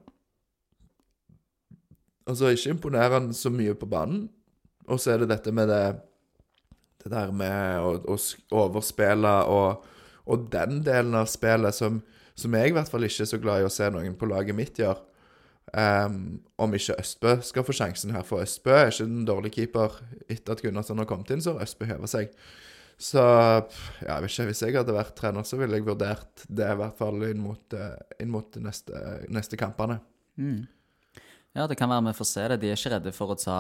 [2.29, 4.29] Altså, ikke imponerer han så mye på banen.
[4.87, 5.97] Og så er det dette med det
[7.03, 8.19] Det der med å, å
[8.61, 9.89] overspille og,
[10.27, 12.01] og den delen av spillet som,
[12.39, 14.57] som jeg i hvert fall ikke er så glad i å se noen på laget
[14.59, 15.01] mitt gjøre.
[15.73, 19.95] um, om ikke Østbø skal få sjansen her, for Østbø er ikke en dårlig keeper
[20.29, 22.35] etter at Gunnarsson har kommet inn, så har Østbø heva seg.
[23.03, 23.65] Så ja,
[24.05, 26.99] jeg vet ikke, hvis jeg hadde vært trener, så ville jeg vurdert det i hvert
[27.01, 29.01] fall inn mot, eh, inn mot neste,
[29.33, 29.99] neste kampene.
[31.57, 32.61] Ja, det kan være vi får se det.
[32.63, 33.59] De er ikke redde for å ta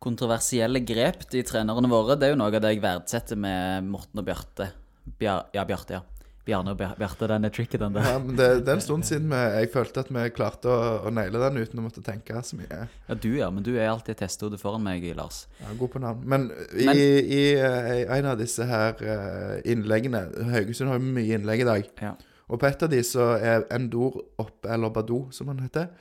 [0.00, 2.16] kontroversielle grep, de trenerne våre.
[2.16, 4.70] Det er jo noe av det jeg verdsetter med Morten og Bjarte.
[5.18, 6.02] Bjar, ja, Bjarte, ja.
[6.46, 8.06] Bjarne og Bjar- Bjarte, den er tricky, den der.
[8.06, 11.12] Ja, men det, det er en stund siden jeg følte at vi klarte å, å
[11.12, 12.86] naile den uten å måtte tenke så mye.
[13.08, 15.42] Ja, du ja, men du er alltid et testhode foran meg, Lars.
[15.60, 16.24] Ja, god på navn.
[16.24, 17.04] Men i, i,
[17.36, 21.92] i eh, en av disse her eh, innleggene Haugesund har jo mye innlegg i dag.
[22.00, 22.14] Ja.
[22.50, 25.92] Og på et av de så er Endor oppe, eller Badou som han heter,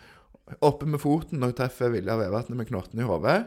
[0.66, 3.42] oppe med foten og treffer Vilja Vevatnet med knotten i hodet.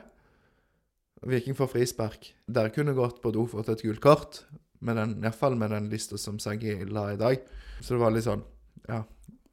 [1.26, 2.28] Viking får frispark.
[2.50, 4.42] Der kunne gått på Badou fått et gult kort,
[4.82, 7.42] med den, i hvert fall med den lista som Sagi la i dag.
[7.80, 8.44] Så det var litt sånn
[8.88, 9.02] Ja.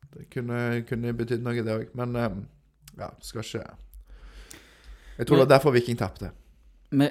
[0.10, 1.90] Det kunne, kunne betydd noe, det òg.
[1.98, 2.40] Men um,
[2.98, 3.62] ja, skal ikke
[5.20, 6.32] Jeg tror det var derfor Viking tapte.
[6.90, 7.06] Vi,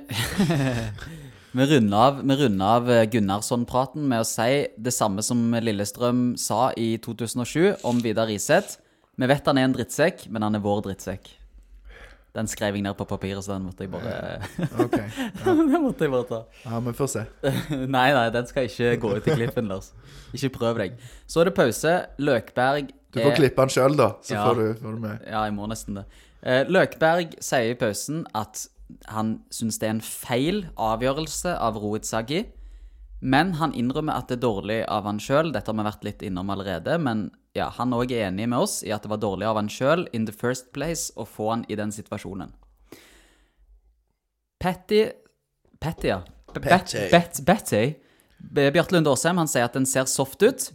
[1.60, 2.18] vi runder av,
[2.66, 8.26] av eh, Gunnarsson-praten med å si det samme som Lillestrøm sa i 2007 om Vidar
[8.26, 8.80] Riseth.
[9.14, 11.30] Vi vet han er en drittsekk, men han er vår drittsekk.
[12.36, 14.42] Den skrev jeg ned på papiret, så den måtte jeg bare
[14.84, 14.96] OK.
[15.44, 16.40] Den måtte jeg bare ta.
[16.66, 17.22] Ja, vi får se.
[17.96, 19.88] nei, nei, den skal ikke gå ut i klippen, Lars.
[20.36, 20.98] Ikke prøv deg.
[21.26, 21.94] Så er det pause.
[22.20, 24.44] Løkberg Du får er- klippe den sjøl, da, så Ja.
[24.46, 25.24] får, du, får du med.
[25.26, 26.04] Ja, jeg må nesten det.
[26.44, 28.66] Eh, Løkberg sier i pausen at
[29.08, 32.44] han syns det er en feil avgjørelse av Rohit Saggi.
[33.20, 35.50] Men han innrømmer at det er dårlig av han sjøl.
[35.52, 37.00] Dette har vi vært litt innom allerede.
[37.02, 39.70] Men ja, han òg er enig med oss i at det var dårlig av han
[39.72, 42.54] sjøl in the first place å få han i den situasjonen.
[44.58, 45.04] Petty
[45.78, 46.22] Petty, ja.
[46.54, 46.98] Betty.
[46.98, 47.94] Bet, Bet, Betty.
[48.38, 50.70] Bjarte Lunde han sier at den ser soft ut,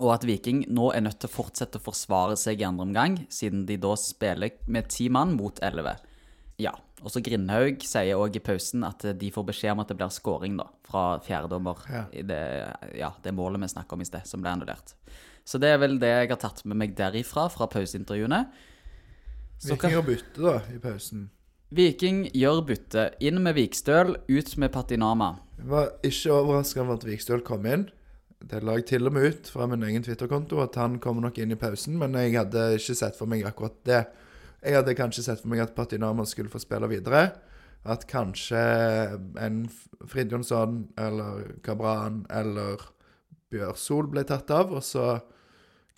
[0.00, 3.18] og at Viking nå er nødt til å fortsette å forsvare seg i andre omgang,
[3.32, 5.96] siden de da spiller med ti mann mot elleve.
[6.60, 6.74] Ja.
[7.00, 10.12] Og så Grindhaug sier òg i pausen at de får beskjed om at det blir
[10.12, 12.02] scoring da, fra fjerdedommer Ja.
[12.12, 12.40] det,
[12.98, 14.92] ja, det målet vi snakka om i sted, som ble annullert.
[15.50, 18.44] Så det er vel det jeg har tatt med meg derifra, fra pauseintervjuene.
[19.58, 21.24] Så Viking gjør bytte, da, i pausen.
[21.74, 23.06] Viking gjør bytte.
[23.26, 25.32] Inn med Vikstøl, ut med Patinama.
[25.58, 27.88] Jeg var ikke overraska over at Vikstøl kom inn.
[28.40, 31.42] Det la jeg til og med ut fra min egen Twitter-konto at han kommer nok
[31.42, 34.00] inn i pausen, men jeg hadde ikke sett for meg akkurat det.
[34.62, 37.26] Jeg hadde kanskje sett for meg at Patinama skulle få spille videre.
[37.90, 38.62] At kanskje
[39.40, 39.60] en
[40.08, 42.86] Fridjonsson eller Kabran eller
[43.50, 45.18] Bjørsol ble tatt av, og så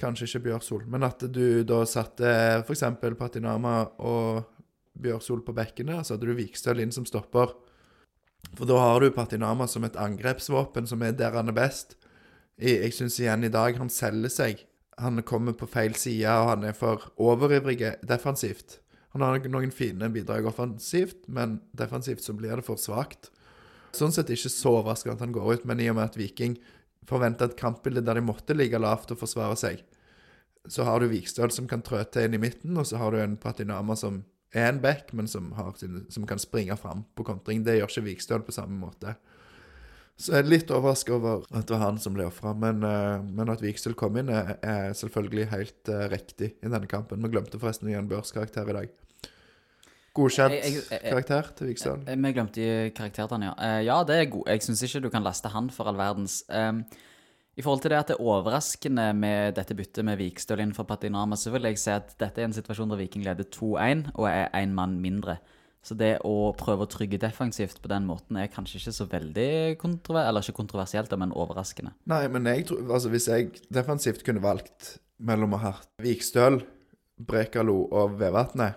[0.03, 0.87] kanskje ikke Bjørsol.
[0.91, 2.29] Men at du da satte
[2.62, 2.85] f.eks.
[3.19, 4.43] Patinama og
[5.03, 7.55] Bjørsol på bekkene, så hadde du Vikstøl inn som stopper.
[8.53, 11.97] For da har du Patinama som et angrepsvåpen som er der han er best.
[12.61, 14.65] Jeg, jeg syns igjen i dag han selger seg.
[15.01, 18.83] Han kommer på feil side, og han er for overivrig defensivt.
[19.15, 23.31] Han har noen fine bidrag offensivt, men defensivt så blir det for svakt.
[23.93, 26.57] Sånn sett ikke så overraskende at han går ut, men i og med at Viking
[27.09, 29.83] forventa et kampbilde der de måtte ligge lavt og forsvare seg,
[30.71, 33.19] så har du Vikstøl som kan trø til inn i midten, og så har du
[33.19, 34.23] en Patinama som
[34.55, 37.65] er en back, men som, sin, som kan springe fram på kontring.
[37.65, 39.17] Det gjør ikke Vikstøl på samme måte.
[40.21, 43.25] Så jeg er litt overraska over at det var han som ble ofra, men, eh,
[43.25, 47.25] men at Vikstøl kom inn, er selvfølgelig helt eh, riktig i denne kampen.
[47.25, 48.93] Vi glemte forresten å gi en børskarakter i dag.
[50.14, 52.09] Godkjent Jeg- jeg- jeg- karakter til Vikstøl.
[52.09, 53.55] Eh, Vi glemte karakteren, ja.
[53.59, 54.44] Eh, ja, det er god.
[54.46, 56.44] Jeg syns ikke du kan laste han for all verdens.
[56.48, 56.85] Um,
[57.57, 61.35] I forhold til det at det er overraskende med dette byttet med Vikstøl innenfor Patinama,
[61.37, 64.48] så vil jeg si at dette er en situasjon der Viking leder 2-1 og er
[64.55, 65.37] én mann mindre.
[65.85, 69.79] Så det å prøve å trygge defensivt på den måten er kanskje ikke så veldig
[69.79, 71.92] kontrover eller ikke kontroversielt, men overraskende.
[72.07, 76.62] Nei, men jeg tror Altså, hvis jeg defensivt kunne valgt mellom å ha Vikstøl,
[77.20, 78.75] Brekalo og Vevatnet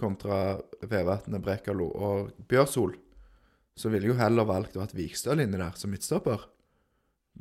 [0.00, 2.94] kontra Vevatnet, Brekalo og Bjørsol,
[3.76, 6.44] så ville jeg jo heller valgt å ha Vikstøl inni der som midtstopper.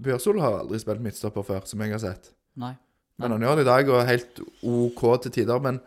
[0.01, 2.31] Bjørsol har aldri spilt midtstopper før, som jeg har sett.
[2.59, 2.75] Nei.
[3.21, 5.59] Men han gjør det i dag, og er helt OK til tider.
[5.63, 5.81] Men,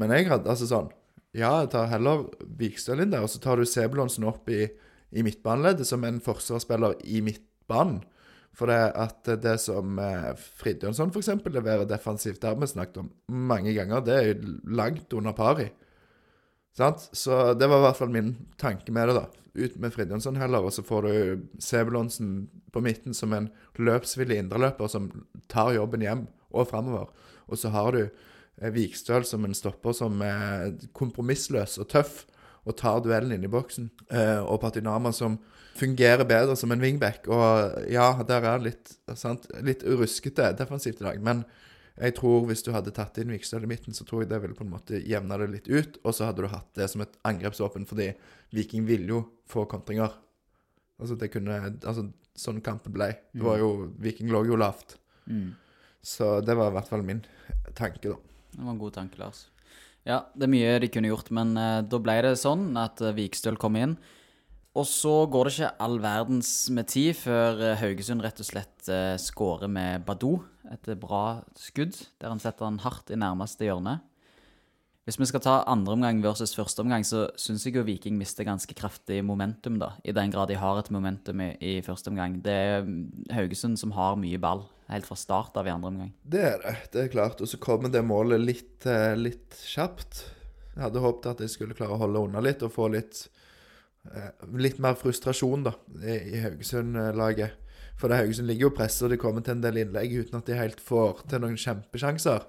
[0.00, 0.90] men jeg hadde altså sånn
[1.36, 2.26] Ja, jeg tar heller
[2.58, 4.66] Vikstøl inn der, og så tar du Sebulonsen opp i,
[5.12, 8.02] i midtbaneleddet som en forsvarsspiller i midtbanen.
[8.52, 11.30] For det at det som eh, Fridjonsson f.eks.
[11.46, 13.08] leverer defensivt, det har vi snakket om
[13.48, 15.70] mange ganger, det er jo langt under pari.
[16.76, 17.08] Sant?
[17.12, 19.26] Så det var i hvert fall min tanke med det, da.
[19.52, 24.88] Ut med Fridtjonsson heller, og så får du Sebulonsen på midten som en løpsvillig indreløper
[24.88, 25.10] som
[25.52, 27.10] tar jobben hjem og framover.
[27.52, 32.22] Og så har du eh, Vikstøl som en stopper som er kompromissløs og tøff
[32.62, 33.90] og tar duellen inn i boksen.
[34.08, 35.36] Eh, og Patinama som
[35.76, 37.28] fungerer bedre som en wingback.
[37.28, 38.94] Og ja, der er litt,
[39.60, 41.44] litt ruskete defensivt i dag, men
[41.98, 44.56] jeg tror hvis du hadde tatt inn Vikstøl i midten, så tror jeg det ville
[44.56, 45.98] på en måte jevna det litt ut.
[46.02, 48.12] Og så hadde du hatt det som et angrepsvåpen, fordi
[48.56, 50.14] Viking ville jo få kontringer.
[51.02, 53.10] Altså det kunne Altså sånn kampen ble.
[53.34, 54.96] Det var jo Viking lå jo lavt.
[55.28, 55.52] Mm.
[56.02, 57.20] Så det var i hvert fall min
[57.78, 58.16] tanke, da.
[58.52, 59.46] Det var en god tanke, Lars.
[60.08, 63.12] Ja, det er mye de kunne gjort, men uh, da ble det sånn at uh,
[63.14, 63.94] Vikstøl kom inn.
[64.72, 68.88] Og så går det ikke all verdens med tid før eh, Haugesund rett og slett
[68.88, 70.38] uh, skårer med Badou.
[70.72, 73.98] Et eh, bra skudd, der han setter han hardt i nærmeste hjørne.
[75.04, 78.46] Hvis vi skal ta andre omgang versus første omgang, så syns jeg jo Viking mister
[78.46, 79.96] ganske kraftig momentum, da.
[80.06, 82.38] I den grad de har et momentum i, i første omgang.
[82.44, 86.14] Det er mm, Haugesund som har mye ball helt fra start av i andre omgang.
[86.22, 87.42] Det er det, det er klart.
[87.42, 90.22] Og så kommer det målet litt, eh, litt kjapt.
[90.76, 93.41] Jeg hadde håpet at jeg skulle klare å holde unna litt og få litt eh,
[94.58, 97.58] Litt mer frustrasjon, da, i, Haugesund-laget.
[98.00, 100.48] For det Haugesund ligger jo presset, og de kommer til en del innlegg uten at
[100.48, 102.48] de helt får til noen kjempesjanser.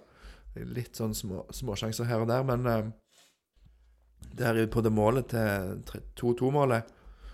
[0.73, 2.89] Litt sånn små, småsjanser her og der, men eh,
[4.37, 6.89] der på det målet til 2-2-målet,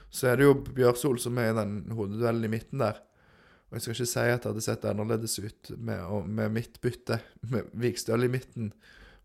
[0.09, 2.99] så er det jo Bjørsol som er i den hodeduellen i midten der.
[3.69, 7.19] Og jeg skal ikke si at det hadde sett annerledes ut med, med mitt bytte,
[7.51, 8.71] med Vikstøl i midten,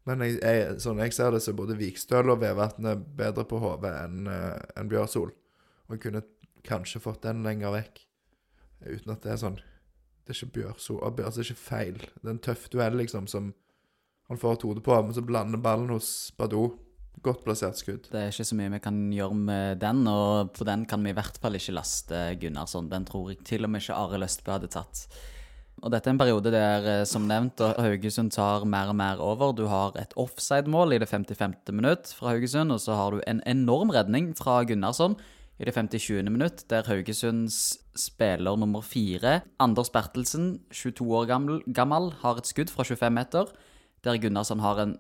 [0.09, 3.47] Men jeg, jeg, sånn jeg ser det, så er både Vikstøl og Vevatn er bedre
[3.49, 5.33] på HV enn en enn Bjørsol.
[5.89, 6.25] Og jeg kunne
[6.65, 8.03] kanskje fått den lenger vekk.
[8.85, 9.55] Uten at det er sånn
[10.25, 12.01] Det er ikke Bjørsol Altså, det er ikke feil.
[12.21, 13.53] Det er en tøff duell, liksom, som
[14.29, 16.79] han får et hode på, men så blander ballen hos Badou.
[17.25, 18.09] Godt plassert skudd.
[18.11, 21.13] Det er ikke så mye vi kan gjøre med den, og på den kan vi
[21.13, 22.89] i hvert fall ikke laste Gunnarsson.
[22.93, 25.05] Den tror jeg til og med ikke Are Løstbø hadde tatt.
[25.85, 29.53] Og dette er en periode der, eh, som nevnt, Haugesund tar mer og mer over.
[29.53, 31.75] Du har et offside-mål i det 55.
[31.77, 35.19] minutt fra Haugesund, og så har du en enorm redning fra Gunnarsson
[35.61, 36.31] i det 50.
[36.31, 42.73] minutt, der Haugesunds spiller nummer fire, Anders Bertelsen, 22 år gammel, gammel, har et skudd
[42.73, 43.53] fra 25 meter,
[44.05, 44.99] der Gunnarsson har en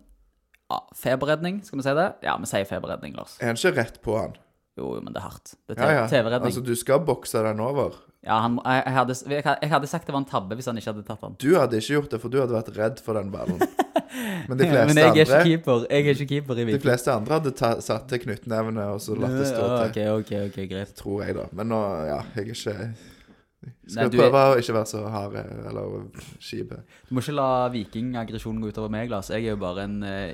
[0.70, 2.12] ja, feberredning, skal vi si det?
[2.22, 3.38] Ja, vi sier feberredning, Lars.
[3.40, 4.36] Er han ikke rett på han?
[4.74, 5.54] Jo, men det er hardt.
[5.68, 6.06] Det er ja.
[6.10, 6.50] TV-redning.
[6.50, 7.94] Altså, du skal bokse den over.
[8.24, 9.14] Ja, han, jeg, jeg, hadde,
[9.62, 11.34] jeg, hadde sagt det var en tabbe hvis han ikke hadde tatt den.
[11.42, 13.60] Du hadde ikke gjort det, for du hadde vært redd for den ballen.
[14.48, 15.84] Men de fleste Men jeg er ikke keeper.
[15.90, 16.80] Jeg er ikke keeper i Viking.
[16.80, 19.84] De fleste andre hadde ta, satt til knyttnevene og så latt det stå til.
[19.84, 20.94] Ok, ok, ok, greit.
[20.98, 21.46] Tror jeg, da.
[21.52, 25.38] Men nå, ja, jeg er ikke Skal Nei, prøve er- å ikke være så hard
[25.42, 26.08] eller
[26.42, 26.74] kjip.
[27.08, 29.30] Du må ikke la vikingaggresjonen gå utover meg, Lars.
[29.32, 30.30] Jeg er jo bare en uh,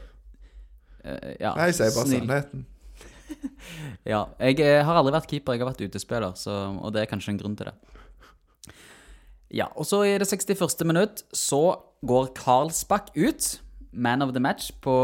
[1.04, 2.69] uh, ja, Nei, jeg sier bare snill- sannheten.
[4.08, 7.10] Ja, jeg eh, har aldri vært keeper, jeg har vært utespiller, så, og det er
[7.10, 7.76] kanskje en grunn til det.
[9.50, 10.84] Ja, og så i det 61.
[10.86, 11.62] minutt så
[12.06, 13.48] går Karlsbakk ut,
[13.92, 14.94] man of the match, på,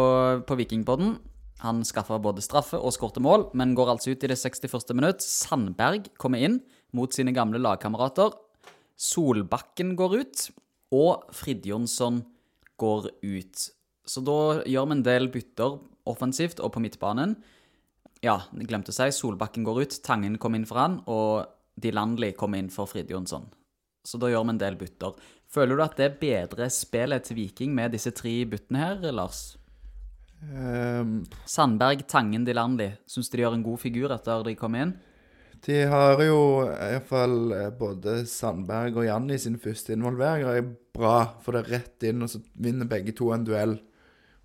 [0.47, 1.17] på Vikingpodden.
[1.65, 4.93] Han skaffa både straffe og skårte mål, men går altså ut i det 61.
[4.95, 5.25] minutt.
[5.25, 6.61] Sandberg kommer inn
[6.95, 8.37] mot sine gamle lagkamerater.
[8.97, 10.47] Solbakken går ut,
[10.95, 12.23] og Fridjonsson
[12.81, 13.67] går ut.
[14.07, 17.35] Så da gjør vi en del bytter offensivt og på midtbanen.
[18.25, 22.63] Ja, glemte å si, Solbakken går ut, Tangen kommer inn for han, og Dilandli kommer
[22.63, 23.51] inn for Fridjonsson.
[24.07, 25.19] Så da gjør vi en del bytter.
[25.53, 29.57] Føler du at det bedrer spillet til Viking med disse tre byttene her, Lars?
[30.47, 32.93] Um, Sandberg, Tangen, Dilandli.
[33.11, 34.97] Syns du de gjør en god figur etter de kom inn?
[35.67, 41.65] de har jo iallfall både Sandberg og Janni sin første involveringer er bra, for det
[41.65, 43.77] er rett inn, og så vinner begge to en duell.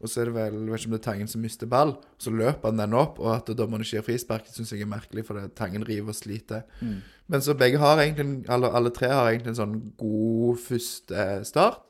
[0.02, 2.32] Og så er det vel vet ikke om det er Tangen som mister ball, så
[2.34, 5.38] løper han den opp, og at dommerne ikke gir frispark, syns jeg er merkelig, for
[5.38, 6.64] det Tangen river og sliter.
[6.82, 11.84] Men så begge har egentlig, alle, alle tre har egentlig en sånn god første start.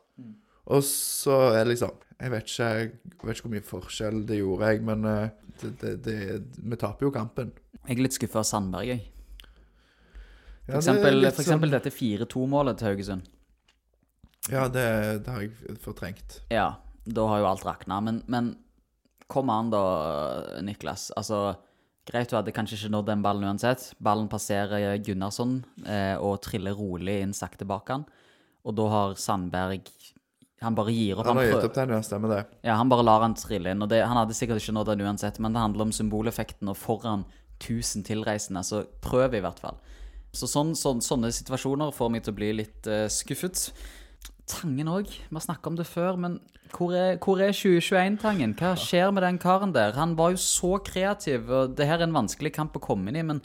[0.71, 2.89] Og så er det liksom Jeg vet ikke, jeg
[3.25, 5.29] vet ikke hvor mye forskjell det gjorde, jeg, men eh,
[5.63, 6.17] det, det, det,
[6.69, 7.49] vi taper jo kampen.
[7.87, 9.01] Jeg er litt skuffa av Sandberg, jeg.
[10.67, 13.25] Ja, For det er eksempel, for eksempel sånn- dette 4-2-målet til Haugesund.
[14.51, 14.85] Ja, det,
[15.25, 16.37] det har jeg fortrengt.
[16.53, 16.67] Ja,
[17.05, 17.99] da har jo alt rakna.
[18.03, 18.53] Men, men
[19.31, 19.83] kom an da,
[20.65, 21.09] Niklas.
[21.17, 21.55] Altså,
[22.07, 23.91] greit du hadde kanskje ikke nådd den ballen uansett.
[24.03, 28.07] Ballen passerer Gunnarsson eh, og triller rolig inn sakte bak han.
[28.67, 29.87] Og da har Sandberg
[30.61, 31.25] Han bare gir opp.
[31.25, 32.01] Han har gitt opp den, ja.
[32.05, 32.41] Stemmer det.
[32.61, 33.81] Ja, han bare lar han trille inn.
[33.81, 36.77] Og det, han hadde sikkert ikke nådd den uansett, men det handler om symboleffekten, og
[36.77, 37.23] foran
[37.61, 39.79] 1000 tilreisende, så prøv i hvert fall.
[40.37, 43.71] Så sånn, sånn, sånne situasjoner får meg til å bli litt uh, skuffet.
[44.49, 45.09] Tangen òg.
[45.09, 46.39] Vi har snakka om det før, men
[46.71, 48.55] hvor er, er 2021-Tangen?
[48.59, 49.95] Hva skjer med den karen der?
[49.97, 53.19] Han var jo så kreativ, og det her er en vanskelig kamp å komme inn
[53.19, 53.41] i, men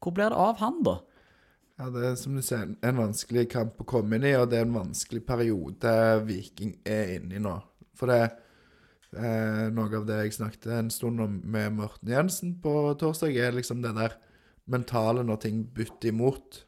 [0.00, 0.98] hvor blir det av han, da?
[1.76, 4.62] Ja, Det er som du sier, en vanskelig kamp å komme inn i, og det
[4.62, 5.92] er en vanskelig periode
[6.24, 7.58] Viking er inne i nå.
[7.96, 8.34] For det er
[9.72, 13.80] Noe av det jeg snakket en stund om med Morten Jensen på torsdag, er liksom
[13.84, 14.16] det der
[14.68, 16.58] mentale når ting butter imot.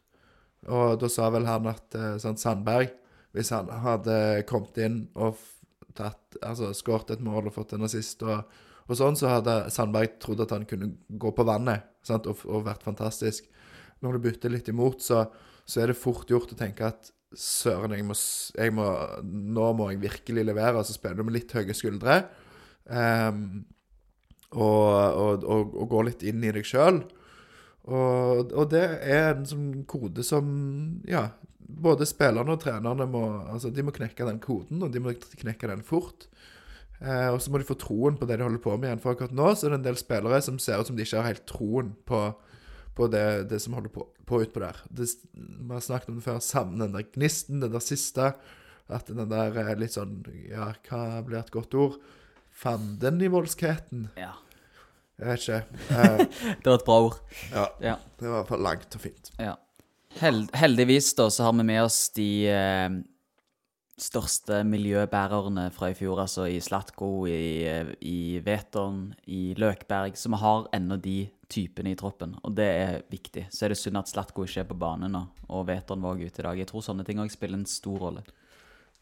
[0.68, 2.94] Og da sa vel han at sånn Sandberg,
[3.36, 4.16] hvis han hadde
[4.48, 5.38] kommet inn og
[5.98, 8.48] tatt, altså skåret et mål og fått en assist og,
[8.88, 12.28] og sånn, så hadde Sandberg trodd at han kunne gå på vannet sant?
[12.30, 13.48] Og, og vært fantastisk
[14.04, 15.24] når det bytter litt imot, så,
[15.66, 18.14] så er det fort gjort å tenke at søren, jeg må,
[18.56, 18.86] jeg må,
[19.26, 22.22] nå må jeg virkelig levere, så spiller du med litt høye skuldre.
[22.88, 23.66] Um,
[24.54, 27.02] og, og, og, og går litt inn i deg sjøl.
[27.88, 30.48] Og det er en sånn kode som
[31.08, 31.30] Ja,
[31.68, 35.68] både spillerne og trenerne må Altså, de må knekke den koden, og de må knekke
[35.68, 36.26] den fort.
[37.00, 39.00] Eh, og så må de få troen på det de holder på med igjen.
[39.02, 41.20] For akkurat nå så er det en del spillere som ser ut som de ikke
[41.20, 42.22] har helt troen på,
[42.98, 44.80] på det, det som holder på, på utpå der.
[44.90, 46.40] Det, vi har snakket om det før.
[46.42, 48.32] Savner den der gnisten, den der siste.
[48.88, 51.98] At den der er litt sånn Ja, hva blir et godt ord?
[52.58, 54.08] Fandenivoldskheten.
[54.18, 54.32] Ja,
[55.18, 55.62] Jeg vet ikke.
[55.98, 56.20] Eh,
[56.62, 57.16] det var et bra ord.
[57.52, 57.94] ja, Ja.
[58.18, 59.30] det var i hvert fall langt og fint.
[59.38, 59.54] Ja.
[60.18, 62.90] Held, heldigvis da, så har vi med oss de eh,
[64.02, 67.66] største miljøbærerne fra i fjor, altså i Slatko, i,
[68.02, 72.98] i Veton, i Løkberg, så vi har ennå de typene i troppen, og det er
[73.12, 73.46] viktig.
[73.54, 75.22] Så er det synd at Slatko ikke er på banen nå,
[75.54, 76.62] og Veton var også ute i dag.
[76.64, 78.24] Jeg tror sånne ting også spiller en stor rolle.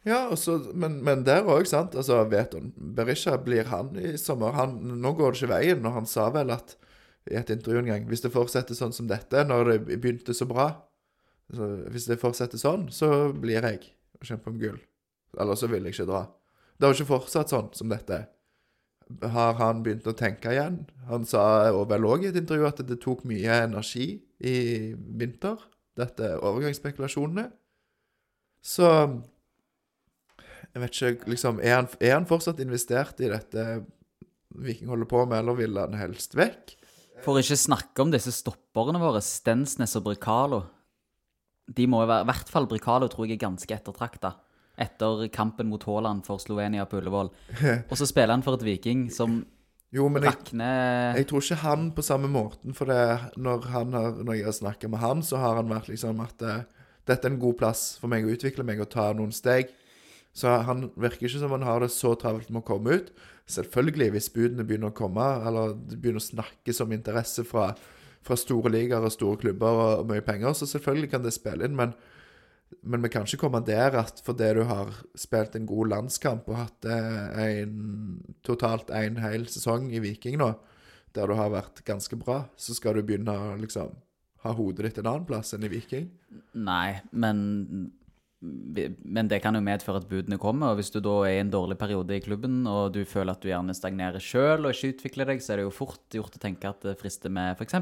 [0.07, 1.97] Ja, og men, men der òg, sant.
[1.99, 6.07] Altså, Veton Berisha, blir han i sommer han, Nå går det ikke veien, og han
[6.07, 6.77] sa vel at
[7.27, 10.47] i et intervju en gang Hvis det fortsetter sånn som dette, når det begynte så
[10.47, 10.69] bra
[11.55, 14.81] så Hvis det fortsetter sånn, så blir jeg og kjemper om gull.
[15.39, 16.25] Eller så vil jeg ikke dra.
[16.77, 18.25] Det har jo ikke fortsatt sånn som dette.
[19.23, 20.81] Har han begynt å tenke igjen?
[21.07, 24.09] Han sa og vel òg i et intervju at det tok mye energi
[24.43, 24.57] i
[24.97, 25.61] vinter,
[25.97, 27.47] dette overgangsspekulasjonene.
[28.67, 28.89] Så
[30.75, 33.85] jeg vet ikke, liksom Er han, er han fortsatt investert i dette
[34.57, 36.75] Viking holder på med, eller vil han helst vekk?
[37.25, 40.63] For ikke snakke om disse stopperne våre, Stensnes og Bricalo.
[41.67, 44.37] De må jo være I hvert fall Bricalo tror jeg er ganske ettertrakta.
[44.77, 47.33] Etter kampen mot Haaland for Slovenia på Ullevål.
[47.91, 49.41] Og så spiller han for et Viking som
[49.95, 54.19] Jo, men jeg, jeg tror ikke han på samme måten, for det, når, han har,
[54.19, 56.65] når jeg har snakka med han, så har han vært liksom at eh,
[57.07, 59.71] dette er en god plass for meg å utvikle meg og ta noen steg.
[60.37, 63.13] Så han virker ikke som han har det så travelt med å komme ut.
[63.49, 67.71] Selvfølgelig, hvis budene begynner å komme, eller det begynner å snakkes om interesse fra,
[68.27, 71.77] fra store ligaer og store klubber og, mye penger, så selvfølgelig kan det spille inn,
[71.79, 71.95] men,
[72.83, 76.63] men vi kan ikke komme der at fordi du har spilt en god landskamp og
[76.65, 77.77] hatt eh, en,
[78.47, 80.53] totalt en hel sesong i Viking nå,
[81.17, 83.95] der du har vært ganske bra, så skal du begynne å liksom
[84.47, 86.11] ha hodet ditt en annen plass enn i Viking.
[86.55, 87.39] Nei, men
[88.47, 90.73] men det kan jo medføre at budene kommer.
[90.73, 93.43] Og hvis du da er i en dårlig periode i klubben, og du føler at
[93.43, 96.43] du gjerne stagnerer sjøl og ikke utvikler deg, så er det jo fort gjort å
[96.43, 97.77] tenke at det frister med f.eks.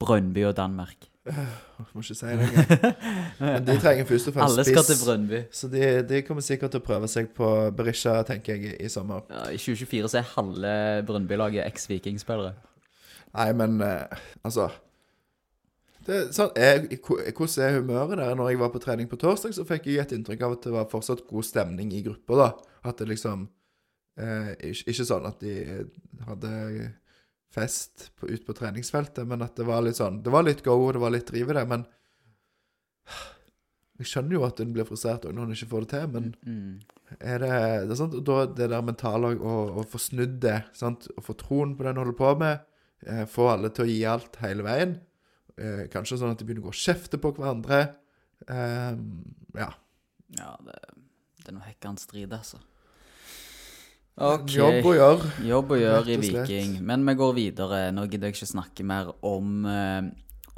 [0.00, 1.10] Brønnby og Danmark.
[1.28, 2.98] Jeg må ikke si det engang.
[3.42, 5.00] Men de trenger først og fremst Alle skal til.
[5.02, 5.42] Brønnby.
[5.52, 9.26] Så de, de kommer sikkert til å prøve seg på Berisha, tenker jeg, i, sommer.
[9.32, 10.74] Ja, I 2024 så er halve
[11.08, 12.56] Brønnby-laget eks-Viking-spillere.
[13.36, 14.70] Nei, men eh, altså
[16.08, 18.34] det, er sånn, jeg, Hvordan er humøret der?
[18.38, 20.72] Når jeg var på trening på torsdag, så fikk jeg et inntrykk av at det
[20.74, 22.38] var fortsatt god stemning i gruppa.
[22.40, 22.48] da.
[22.88, 23.44] At det liksom
[24.18, 25.54] eh, ikke, ikke sånn at de
[26.28, 26.52] hadde
[27.54, 30.74] fest på, ut på treningsfeltet, men at det var litt sånn Det var litt go,
[30.86, 31.86] og det var litt driv i det, men
[33.98, 36.80] Jeg skjønner jo at hun blir frustrert når hun ikke får det til, men Mm.
[37.20, 37.54] er det,
[37.88, 38.14] det er sant?
[38.14, 41.08] Og da det der mentale å, å få snudd det, sant?
[41.18, 42.60] å få troen på det en holder på med,
[43.06, 45.00] eh, få alle til å gi alt hele veien.
[45.58, 47.82] Eh, kanskje sånn at de begynner å gå og kjefte på hverandre.
[48.46, 48.94] Eh,
[49.58, 49.70] ja.
[50.38, 50.78] Ja, det,
[51.42, 52.60] det er noe hekkende strid, altså.
[54.18, 54.50] OK.
[54.50, 55.34] Jobb å gjøre.
[55.46, 56.16] Jobb å gjøre i.
[56.22, 56.78] Viking.
[56.86, 57.82] Men vi går videre.
[57.94, 60.08] Nå gidder jeg ikke snakke mer om eh,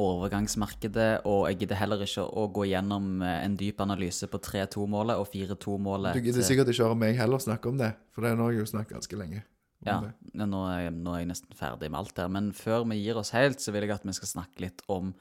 [0.00, 5.20] overgangsmarkedet, og jeg gidder heller ikke å gå gjennom eh, en dyp analyse på 3-2-målet
[5.20, 6.16] og 4-2-målet.
[6.16, 8.64] Du gidder sikkert ikke høre meg heller snakke om det, for det er har jeg
[8.64, 9.44] jo snakket ganske lenge.
[9.86, 9.96] Ja,
[10.36, 12.28] nå er, nå er jeg nesten ferdig med alt her.
[12.32, 15.14] Men før vi gir oss helt, så vil jeg at vi skal snakke litt om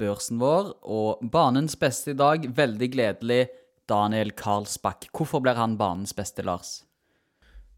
[0.00, 0.74] børsen vår.
[0.84, 3.46] Og banens beste i dag, veldig gledelig,
[3.88, 5.08] Daniel Karlsbakk.
[5.14, 6.80] Hvorfor blir han banens beste, Lars?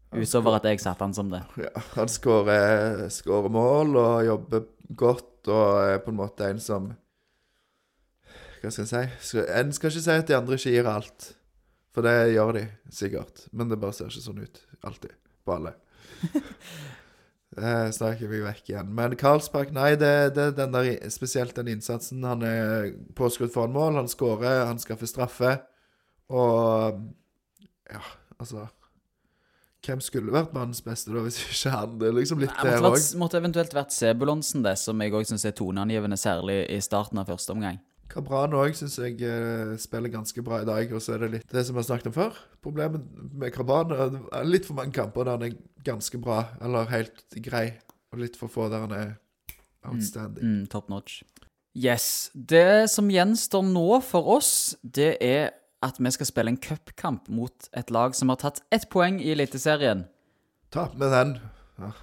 [0.09, 1.43] Utover at jeg satte han som det.
[1.61, 4.65] Ja, han skårer mål og jobber
[4.97, 6.89] godt og er på en måte en som
[8.59, 9.43] Hva skal en si?
[9.55, 11.29] En skal ikke si at de andre ikke gir alt,
[11.95, 13.45] for det gjør de sikkert.
[13.53, 15.13] Men det bare ser ikke sånn ut alltid
[15.45, 15.77] på alle.
[17.57, 18.91] Eh, snakker vi vekk igjen.
[18.95, 22.23] Men Karlsberg, nei, det det den der, spesielt den innsatsen.
[22.23, 25.55] Han er påskrudd foran mål, han skårer, han skaffer straffe.
[26.29, 27.01] Og
[27.89, 28.03] ja,
[28.37, 28.67] altså
[29.79, 31.93] Hvem skulle vært mannens beste, da, hvis ikke han?
[32.01, 32.97] Det er liksom litt det òg.
[33.17, 37.31] måtte eventuelt vært Sebulonsen, det, som jeg òg syns er toneangivende, særlig i starten av
[37.31, 37.79] første omgang.
[38.09, 40.93] Kabran òg syns jeg eh, spiller ganske bra i dag.
[40.95, 42.39] Og så er det litt det som vi har snakket om før.
[42.65, 43.05] Problemet
[43.37, 47.67] med Kabran er litt for mange kamper der han er ganske bra, eller helt grei,
[48.11, 49.13] og litt for få der han er
[49.85, 50.43] outstanding.
[50.43, 51.21] Mm, top notch.
[51.77, 52.31] Yes.
[52.33, 55.53] Det som gjenstår nå for oss, det er
[55.85, 59.31] at vi skal spille en cupkamp mot et lag som har tatt ett poeng i
[59.31, 60.03] Eliteserien.
[60.73, 61.37] Tap med den.
[61.79, 61.93] Ja.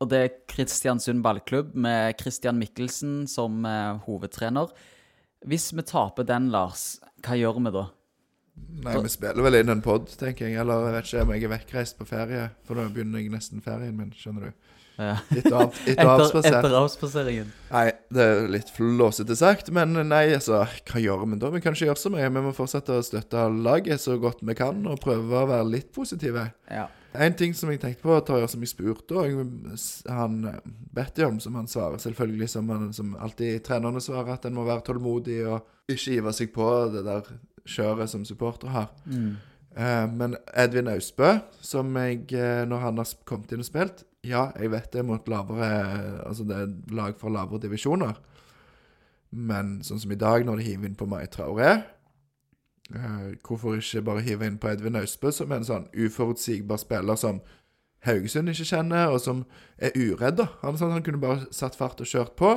[0.00, 4.72] Og det er Kristiansund ballklubb med Christian Mikkelsen som eh, hovedtrener.
[5.44, 7.84] Hvis vi taper den, Lars, hva gjør vi da?
[8.86, 10.56] Nei, vi spiller vel inn en pod, tenker jeg.
[10.62, 13.64] Eller jeg vet ikke om jeg er vekkreist på ferie, for da begynner jeg nesten
[13.64, 14.72] ferien min, skjønner du.
[14.96, 15.16] Ja.
[15.28, 16.54] Litt av, Etter, avspasert.
[16.58, 17.48] etter avspaseringen.
[17.70, 17.86] Nei,
[18.16, 21.50] det er litt flåsete sagt, men nei, altså, hva gjør vi da?
[21.52, 22.30] Vi kan ikke gjøre så mye.
[22.32, 25.90] Vi må fortsette å støtte laget så godt vi kan, og prøve å være litt
[25.96, 26.48] positive.
[26.72, 26.86] Ja.
[27.16, 29.28] En ting som jeg tenkte på, Tarjei, som jeg spurte og
[30.12, 30.58] han eh,
[30.96, 34.66] bedt om, som han svarer selvfølgelig, som, han, som alltid trenerne svarer, at en må
[34.68, 37.30] være tålmodig og ikke give seg på det der
[37.66, 38.90] kjøret som supporter har.
[39.06, 44.48] Eh, men Edvin Austbø, som jeg, eh, når han har kommet inn og spilt Ja,
[44.58, 45.68] jeg vet det er mot lavere
[46.26, 48.16] Altså det er lag fra lavere divisjoner.
[49.30, 51.76] Men sånn som i dag, når de hiver inn på Mai Traoré
[52.94, 57.18] Eh, hvorfor ikke bare hive inn på Edvin Austbø som er en sånn uforutsigbar spiller
[57.18, 57.40] som
[58.06, 59.40] Haugesund ikke kjenner, og som
[59.82, 60.44] er uredd.
[60.62, 62.52] Han, sånn, han kunne bare satt fart og kjørt på.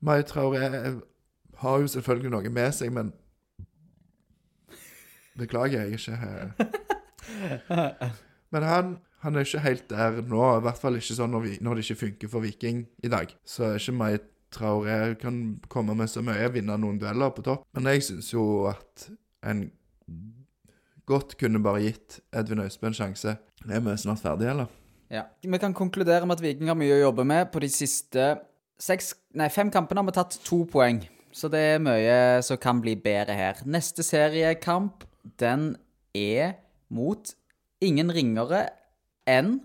[0.00, 0.70] Mai Traoré
[1.60, 3.12] har jo selvfølgelig noe med seg, men
[5.38, 6.16] Beklager, jeg er ikke
[8.52, 10.42] Men han, han er ikke helt der nå.
[10.56, 13.32] I hvert fall ikke sånn når, vi, når det ikke funker for Viking i dag.
[13.44, 14.12] Så er ikke Mai
[14.50, 15.36] Traoré kan
[15.70, 17.66] komme med så mye, vinne noen dueller på topp.
[17.76, 19.06] Men jeg syns jo at
[19.46, 19.68] en
[21.10, 23.36] godt kunne bare gitt Edvin Austbø en sjanse.
[23.68, 24.72] Er vi snart ferdige, eller?
[25.10, 25.26] Ja.
[25.42, 27.52] Vi kan konkludere med at Viking har mye å jobbe med.
[27.52, 28.32] På de siste
[28.80, 31.02] seks, nei, fem kampene har vi tatt to poeng.
[31.30, 33.62] Så det er mye som kan bli bedre her.
[33.68, 35.04] Neste seriekamp,
[35.38, 35.76] den
[36.16, 36.56] er
[36.90, 37.36] mot
[37.84, 38.66] ingen ringere
[39.30, 39.58] enn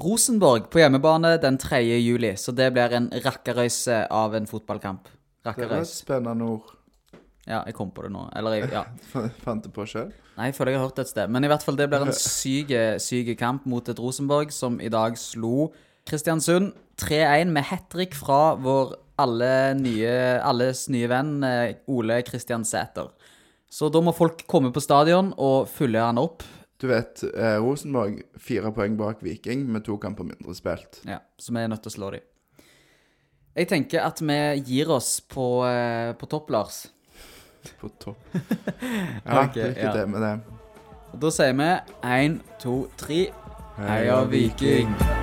[0.00, 1.82] Rosenborg på hjemmebane den 3.
[2.00, 2.30] juli.
[2.40, 5.10] Så det blir en rakkerøyse av en fotballkamp.
[5.44, 6.70] Det var et spennende ord.
[7.44, 8.28] Ja, jeg kom på det nå.
[8.38, 8.84] Eller, jeg- ja.
[9.44, 10.12] Fant det på sjøl.
[10.38, 11.28] Nei, jeg føler jeg har hørt det et sted.
[11.34, 12.70] Men i hvert fall, det blir en syk,
[13.02, 15.72] syk kamp mot et Rosenborg som i dag slo
[16.08, 16.72] Kristiansund
[17.02, 23.10] 3-1 med hat trick fra vår alle nye, alles nye venn eh, Ole Kristian Sæter.
[23.70, 26.42] Så da må folk komme på stadion og fylle han opp.
[26.82, 30.98] Du vet, eh, Rosenborg fire poeng bak Viking med to kamper mindre spilt.
[31.06, 32.20] Ja, Så vi er nødt til å slå dem.
[33.54, 36.88] Jeg tenker at vi gir oss på, eh, på topp, Lars.
[37.80, 38.18] På topp.
[39.24, 39.92] Ja, okay, lykke ja.
[39.92, 40.34] til med det.
[41.12, 41.70] Og da sier vi
[42.02, 43.28] én, to, tre.
[43.78, 45.21] Heia Viking!